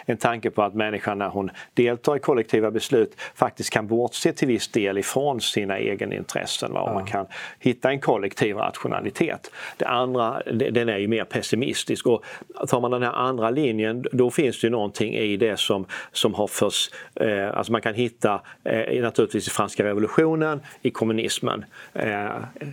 [0.06, 4.48] en tanke på att människan när hon deltar i kollektiva beslut faktiskt kan bortse till
[4.48, 6.74] viss del ifrån sina egenintressen.
[6.74, 6.84] Va?
[6.88, 6.94] Ja.
[6.94, 7.26] Man kan
[7.60, 9.52] hitta en kollektiv rationalitet.
[9.78, 12.24] Det andra, den är ju mer pessimistisk och
[12.68, 16.34] tar man den här andra linjen då finns det ju någonting i det som, som
[16.34, 22.30] har förts, eh, alltså man kan hitta eh, naturligtvis i franska revolutionen, i kommunismen, eh,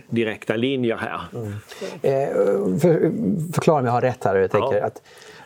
[0.09, 1.21] direkta linjer här.
[1.33, 1.53] Mm.
[2.01, 3.11] Eh, för,
[3.53, 4.35] förklara om jag har rätt här.
[4.35, 4.85] Jag tänker ja.
[4.85, 5.01] att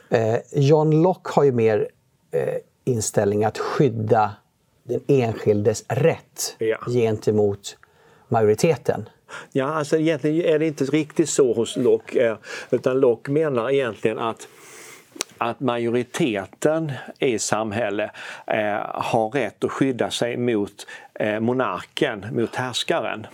[0.10, 1.90] Eh, John Locke har ju mer
[2.32, 4.36] eh, inställning att skydda
[4.84, 6.78] den enskildes rätt ja.
[6.88, 7.78] gentemot
[8.28, 9.10] majoriteten.
[9.52, 12.28] Ja, alltså egentligen är det inte riktigt så hos Locke.
[12.28, 12.38] Eh,
[12.72, 14.48] utan Locke menar egentligen att
[15.38, 18.12] att majoriteten i samhället
[18.48, 18.58] eh,
[18.94, 23.28] har rätt att skydda sig mot eh, monarken, mot härskaren.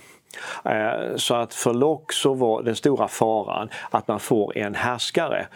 [0.64, 5.46] Eh, så att för Locke så var den stora faran att man får en härskare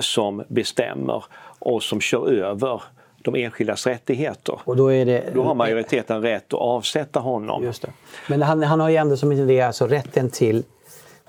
[0.00, 1.24] som bestämmer
[1.58, 2.82] och som kör över
[3.22, 4.60] de enskildas rättigheter.
[4.64, 7.64] Och då, är det, då har majoriteten rätt att avsätta honom.
[7.64, 7.92] Just det.
[8.28, 10.62] Men han, han har ju ändå som idé alltså rätten till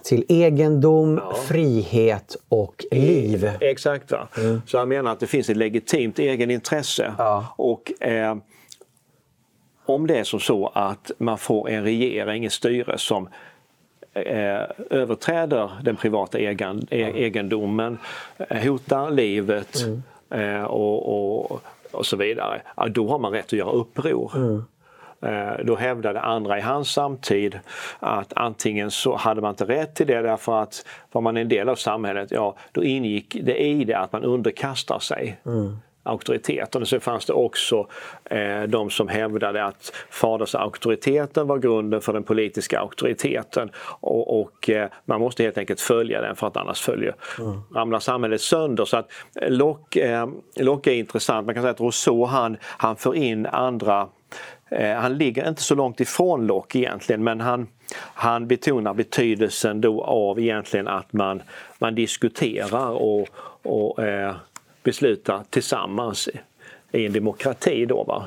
[0.03, 1.35] till egendom, ja.
[1.35, 3.51] frihet och liv.
[3.59, 4.11] Exakt.
[4.11, 4.27] Va?
[4.37, 4.61] Mm.
[4.67, 7.13] Så han menar att det finns ett legitimt egenintresse.
[7.17, 7.53] Ja.
[7.57, 8.35] Och, eh,
[9.85, 13.29] om det är som så att man får en regering, ett styre som
[14.13, 17.97] eh, överträder den privata egen, e, egendomen,
[18.37, 20.03] eh, hotar livet mm.
[20.29, 21.61] eh, och, och,
[21.91, 24.31] och, så vidare, ja, då har man rätt att göra uppror.
[24.35, 24.63] Mm.
[25.63, 27.59] Då hävdade andra i hans samtid
[27.99, 31.69] att antingen så hade man inte rätt till det därför att var man en del
[31.69, 35.37] av samhället, ja då ingick det i det att man underkastar sig.
[35.45, 36.81] Mm auktoriteten.
[36.81, 37.87] Och så fanns det också
[38.25, 44.89] eh, de som hävdade att fadersauktoriteten var grunden för den politiska auktoriteten och, och eh,
[45.05, 47.61] man måste helt enkelt följa den för att annars följer, mm.
[47.75, 48.85] ramlar samhället sönder.
[48.85, 49.11] Så att
[49.47, 51.45] Locke, eh, Locke är intressant.
[51.45, 54.07] Man kan säga att Rousseau han, han för in andra
[54.71, 60.03] eh, han ligger inte så långt ifrån Locke egentligen men han, han betonar betydelsen då
[60.03, 61.41] av egentligen att man,
[61.79, 63.27] man diskuterar och,
[63.63, 64.35] och eh,
[64.83, 66.29] besluta tillsammans
[66.91, 67.85] i en demokrati.
[67.85, 68.23] Då, va?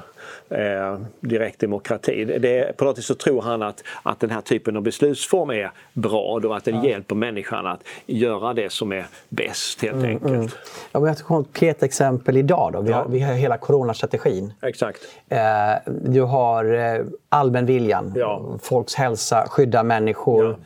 [0.48, 2.24] Eh, direktdemokrati.
[2.24, 5.70] Det, på något sätt så tror han att, att den här typen av beslutsform är
[5.92, 6.84] bra då, att den ja.
[6.84, 10.32] hjälper människan att göra det som är bäst helt mm, enkelt.
[10.32, 10.48] Mm.
[10.92, 12.72] Ja, vi har ett konkret exempel idag.
[12.72, 12.80] Då.
[12.80, 12.96] Vi, ja.
[12.96, 14.52] har, vi har hela coronastrategin.
[14.62, 15.00] Exakt.
[15.28, 15.38] Eh,
[15.86, 18.58] du har eh, allmänviljan, ja.
[18.62, 20.56] folks hälsa, skydda människor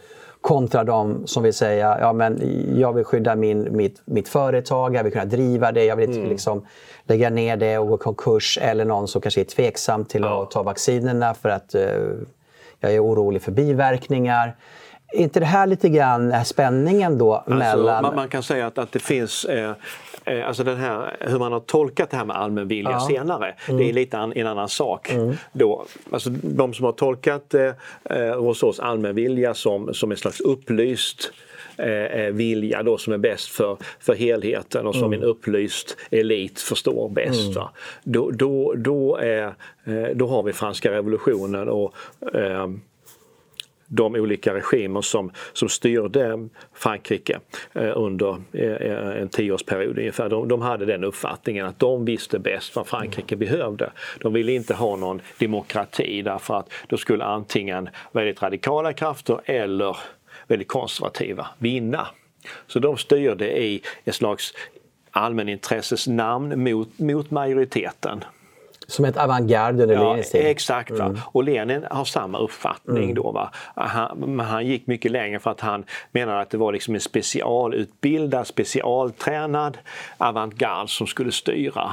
[0.41, 2.41] kontra de som vill säga ja, men
[2.81, 6.19] jag vill skydda min, mitt, mitt företag, jag vill kunna driva det, jag vill inte
[6.19, 6.31] mm.
[6.31, 6.67] liksom,
[7.05, 8.59] lägga ner det och gå konkurs.
[8.63, 10.43] Eller någon som kanske är tveksam till ja.
[10.43, 11.83] att ta vaccinerna för att uh,
[12.81, 14.57] jag är orolig för biverkningar.
[15.13, 18.03] Är inte det här lite grann spänningen då alltså, mellan...
[18.03, 19.77] Man, man, kan säga att, att det finns eh, Eh,
[20.25, 23.01] alltså den här, hur man har tolkat det här med allmän vilja ja.
[23.01, 23.79] senare, mm.
[23.79, 25.11] det är lite an, en annan sak.
[25.11, 25.37] Mm.
[25.53, 27.63] Då, alltså de som har tolkat eh,
[28.05, 31.33] eh Rousseaus allmänvilja som, som en slags upplyst
[31.77, 35.23] eh, eh, vilja då som är bäst för, för helheten och som mm.
[35.23, 37.57] en upplyst elit förstår bäst.
[37.57, 37.69] Mm.
[38.03, 39.55] Då, då, då, är,
[40.15, 41.95] då har vi franska revolutionen och
[42.35, 42.67] eh,
[43.93, 47.41] de olika regimer som, som styrde Frankrike
[47.73, 50.29] eh, under eh, eh, en tioårsperiod ungefär.
[50.29, 53.91] De, de hade den uppfattningen att de visste bäst vad Frankrike behövde.
[54.21, 59.97] De ville inte ha någon demokrati därför att då skulle antingen väldigt radikala krafter eller
[60.47, 62.07] väldigt konservativa vinna.
[62.67, 64.55] Så de styrde i ett slags
[65.11, 68.25] allmänintresses namn mot, mot majoriteten.
[68.91, 70.47] Som ett avantgarde under ja, Lenins tid?
[70.47, 70.91] Exakt.
[70.91, 71.19] Mm.
[71.25, 73.15] Och Lenin har samma uppfattning mm.
[73.15, 73.31] då.
[73.31, 73.51] Va?
[73.75, 78.47] Han, han gick mycket längre för att han menade att det var liksom en specialutbildad,
[78.47, 79.79] specialtränad
[80.19, 81.93] avantgarde som skulle styra.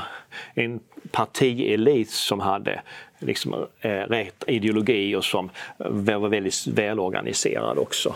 [0.54, 0.80] En
[1.12, 2.82] partielit som hade
[3.20, 8.16] liksom, eh, rätt ideologi och som var väldigt välorganiserad också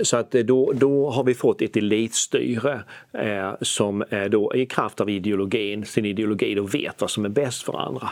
[0.00, 2.82] så att eh, då, då har vi fått ett elitstyre
[3.12, 7.28] eh, som eh, då i kraft av ideologin, sin ideologi då vet vad som är
[7.28, 8.08] bäst för andra.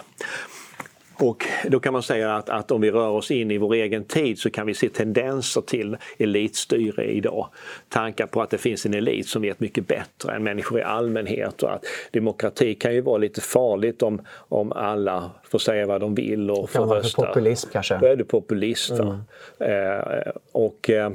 [1.18, 4.04] Och då kan man säga att, att, om vi rör oss in i vår egen
[4.04, 7.48] tid så kan vi se tendenser till elitstyre idag.
[7.88, 11.62] Tankar på att det finns en elit som vet mycket bättre än människor i allmänhet
[11.62, 16.14] och att demokrati kan ju vara lite farligt om, om alla får säga vad de
[16.14, 17.26] vill och får rösta.
[17.26, 17.98] populism kanske?
[17.98, 18.90] Då är du populist.
[18.90, 19.18] Mm.
[19.58, 21.10] Eh, och eh,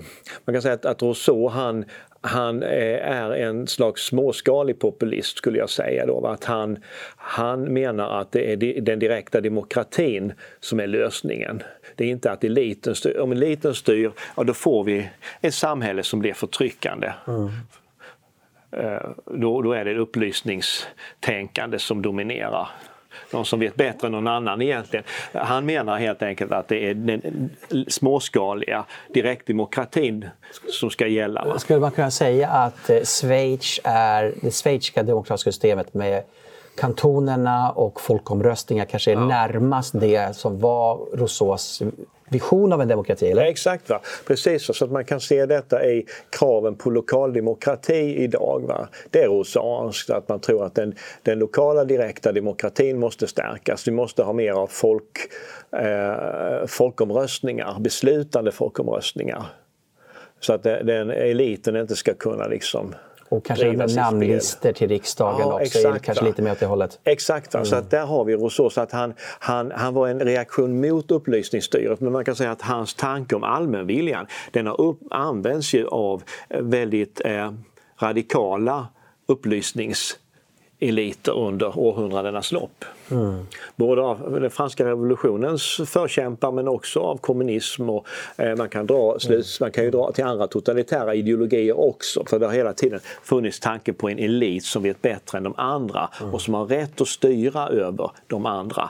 [0.46, 1.86] man kan säga att, att Rousseau han,
[2.22, 6.06] han är en slags småskalig populist skulle jag säga.
[6.06, 6.78] Då, att han,
[7.16, 11.64] han menar att det är den direkta demokratin som är lösningen.
[11.96, 13.20] Det är inte att eliten styr.
[13.20, 15.10] Om eliten styr, ja, då får vi
[15.42, 17.14] ett samhälle som blir förtryckande.
[17.28, 17.50] Mm.
[19.26, 22.70] Då, då är det upplysningstänkande som dominerar
[23.32, 25.06] någon som vet bättre än någon annan egentligen.
[25.34, 27.50] Han menar helt enkelt att det är den
[27.88, 30.30] småskaliga direktdemokratin
[30.70, 31.60] som ska gälla.
[31.60, 36.24] Skulle man kunna säga att eh, Schweiz är det schweiziska demokratiska systemet med
[36.78, 39.26] kantonerna och folkomröstningar kanske är ja.
[39.26, 41.82] närmast det som var Rousseaus
[42.32, 43.32] vision av en demokrati?
[43.32, 43.44] Eller?
[43.44, 44.02] Exakt, va?
[44.28, 44.78] precis.
[44.78, 48.62] Så att man kan se detta i kraven på lokaldemokrati idag.
[48.68, 48.88] Va?
[49.10, 53.88] Det är rosanskt att man tror att den, den lokala direkta demokratin måste stärkas.
[53.88, 55.18] Vi måste ha mer av folk,
[55.78, 59.46] eh, folkomröstningar, beslutande folkomröstningar.
[60.40, 62.96] Så att den eliten inte ska kunna liksom
[63.32, 67.00] och kanske namnlistor till riksdagen ja, också, exakt, kanske lite mer åt det hållet.
[67.04, 67.66] Exakt, mm.
[67.66, 68.70] så att där har vi Rousseau.
[68.70, 72.62] Så att han, han, han var en reaktion mot upplysningsstyret men man kan säga att
[72.62, 77.52] hans tanke om allmänviljan den har upp, använts ju av väldigt eh,
[78.02, 78.88] radikala
[79.28, 80.18] upplysnings
[80.82, 82.86] eliter under århundradenas lopp.
[83.12, 83.46] Mm.
[83.76, 88.08] Både av den franska revolutionens förkämpar men också av kommunism och
[88.38, 89.44] eh, man, kan dra, mm.
[89.60, 93.60] man kan ju dra till andra totalitära ideologier också för det har hela tiden funnits
[93.60, 96.34] tanke på en elit som vet bättre än de andra mm.
[96.34, 98.90] och som har rätt att styra över de andra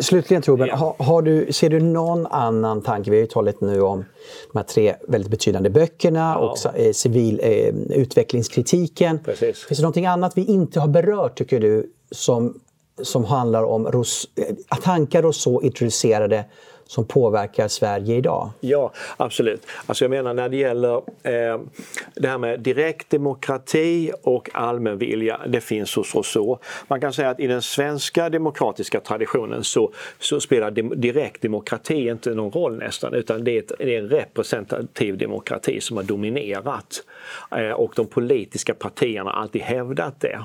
[0.00, 0.76] slutligen Torbjörn, ja.
[0.76, 3.10] har, har, du, ser du någon annan tanke?
[3.10, 4.04] Vi har ju talat nu om
[4.52, 6.38] de här tre väldigt betydande böckerna ja.
[6.38, 9.18] och eh, civil eh, utvecklingskritiken.
[9.18, 9.64] Precis.
[9.64, 12.60] Finns det någonting annat vi inte har berört tycker du som,
[13.02, 16.44] som handlar om Ros, eh, tankar och så introducerade
[16.88, 18.50] som påverkar Sverige idag?
[18.60, 19.66] Ja, absolut.
[19.86, 21.60] Alltså jag menar när det gäller eh,
[22.14, 26.58] det här med direktdemokrati och allmänvilja, det finns hos så,
[26.88, 32.34] Man kan säga att i den svenska demokratiska traditionen så, så spelar direktdemokrati direkt inte
[32.34, 37.04] någon roll nästan utan det är, ett, det är en representativ demokrati som har dominerat.
[37.50, 40.44] Eh, och de politiska partierna har alltid hävdat det.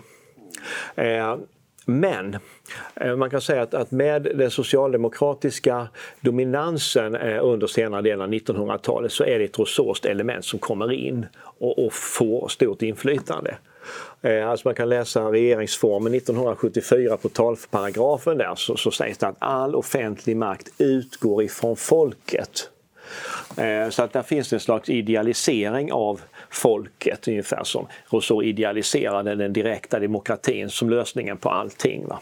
[0.96, 1.36] Eh,
[1.86, 2.38] men
[2.96, 5.88] eh, man kan säga att, att, med den socialdemokratiska
[6.22, 10.92] dominansen eh, under senare delen av 1900-talet så är det ett Rousseaust element som kommer
[10.92, 13.56] in och, och får stort inflytande.
[14.22, 19.36] Eh, alltså man kan läsa regeringsformen 1974 på talparagrafen där så, så sägs det att
[19.40, 22.70] all offentlig makt utgår ifrån folket.
[23.90, 26.22] Så att där finns en slags idealisering av
[26.56, 32.08] folket, ungefär som Rousseau idealiserade den direkta demokratin som lösningen på allting.
[32.08, 32.20] Va?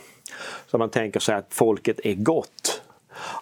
[0.68, 2.82] Så man tänker sig att folket är gott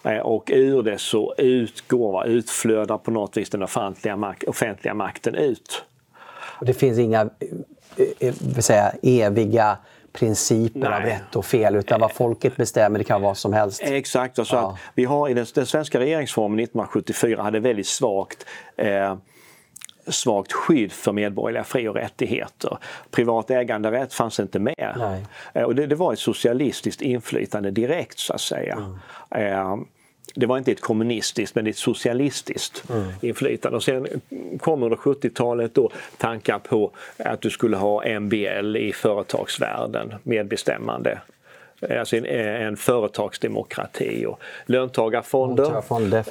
[0.04, 5.34] eh, och ur det så utgår, utflödar på något vis den offentliga, mak offentliga makten
[5.34, 5.84] ut.
[6.32, 9.78] Och det finns inga eh, eh, vill säga, eviga
[10.12, 10.92] principer Nej.
[10.92, 13.80] av rätt och fel utan vad folket bestämmer det kan vara vad som helst.
[13.84, 14.70] Exakt, så ja.
[14.70, 19.16] att vi har i den, den svenska regeringsformen 1974 hade väldigt svagt eh,
[20.06, 22.78] svagt skydd för medborgerliga fri och rättigheter.
[23.10, 24.94] Privat äganderätt fanns inte med.
[24.98, 25.26] Nej.
[25.54, 28.78] Eh, och det, det, var ett socialistiskt inflytande direkt så att säga.
[29.30, 29.86] Mm.
[30.34, 33.12] Det var inte ett kommunistiskt men ett socialistiskt mm.
[33.20, 33.76] inflytande.
[33.76, 34.06] Och sen
[34.60, 41.20] kom under 70-talet då tankar på att du skulle ha MBL i företagsvärlden, medbestämmande
[41.98, 45.82] alltså en, en företagsdemokrati och löntagarfonder,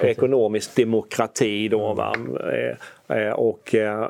[0.06, 2.16] ekonomisk demokrati då, va?
[2.54, 4.10] Eh, eh, och eh,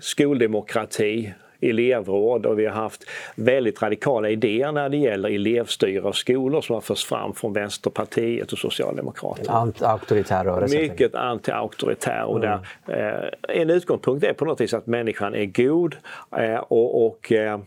[0.00, 6.60] skoldemokrati elevråd och vi har haft väldigt radikala idéer när det gäller elevstyre av skolor
[6.60, 9.52] som har förts fram från Vänsterpartiet och Socialdemokraterna.
[9.52, 10.78] Anti-auktoritär rörelse?
[10.78, 12.22] Mycket anti-auktoritär.
[12.22, 12.60] Och mm.
[12.86, 15.96] eh, en utgångspunkt är på något vis att människan är god
[16.36, 17.60] eh, och, och eh,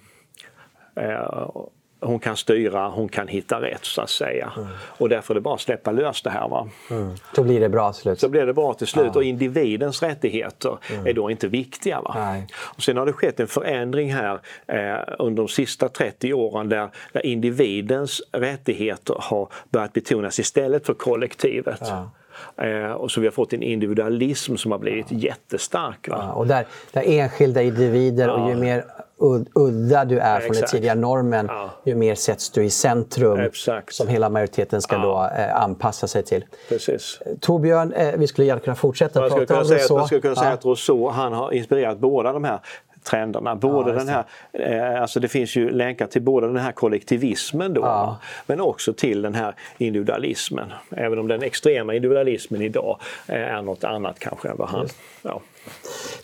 [2.04, 4.52] hon kan styra, hon kan hitta rätt så att säga.
[4.58, 4.70] Mm.
[4.80, 6.50] Och därför är det bara att släppa lös det här.
[6.50, 6.68] Va?
[6.90, 7.16] Mm.
[7.36, 8.20] Så blir det bra till slut.
[8.20, 9.12] Så blir det bra till slut ja.
[9.16, 11.08] och individens rättigheter mm.
[11.08, 12.02] är då inte viktiga.
[12.02, 12.36] Va?
[12.60, 16.90] Och sen har det skett en förändring här eh, under de sista 30 åren där,
[17.12, 21.82] där individens rättigheter har börjat betonas istället för kollektivet.
[21.82, 22.10] Ja.
[22.58, 26.10] Eh, och så vi har fått en individualism som har blivit jättestark.
[26.10, 26.18] Va?
[26.20, 28.86] Ja, och där, där enskilda individer och ju mer
[29.54, 31.70] udda du är från den tidigare normen, ja.
[31.84, 33.94] ju mer sätts du i centrum Exakt.
[33.94, 35.02] som hela majoriteten ska ja.
[35.02, 36.46] då eh, anpassa sig till.
[36.70, 37.20] Precis.
[37.40, 39.98] Torbjörn, eh, vi skulle gärna kunna fortsätta prata om Rousseau.
[39.98, 42.60] Jag skulle kunna säga att Rousseau han har inspirerat båda de här
[43.04, 43.56] trenderna.
[43.56, 47.74] Både ja, den här, eh, alltså det finns ju länkar till både den här kollektivismen
[47.74, 48.20] då, ja.
[48.46, 50.74] men också till den här individualismen.
[50.92, 54.88] Även om den extrema individualismen idag eh, är något annat kanske än vad han...
[55.22, 55.42] Ja.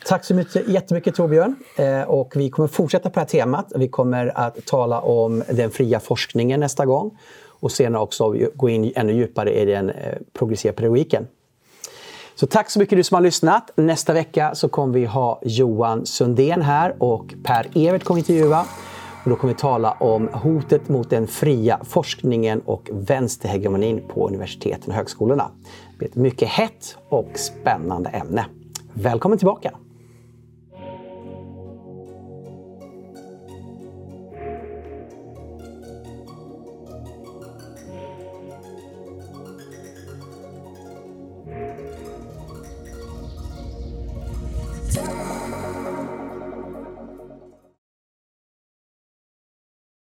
[0.06, 1.56] Tack så mycket, jättemycket Torbjörn.
[1.78, 3.72] Eh, och vi kommer fortsätta på det här temat.
[3.76, 7.18] Vi kommer att tala om den fria forskningen nästa gång
[7.60, 11.28] och senare också gå in ännu djupare i den eh, progressiva pedagogiken.
[12.40, 13.72] Så tack så mycket du som har lyssnat.
[13.76, 18.66] Nästa vecka så kommer vi ha Johan Sundén här och Per-Evert kommer intervjua.
[19.24, 24.90] Och då kommer vi tala om hotet mot den fria forskningen och vänsterhegemonin på universiteten
[24.90, 25.52] och högskolorna.
[25.92, 28.46] Det blir ett mycket hett och spännande ämne.
[28.94, 29.72] Välkommen tillbaka!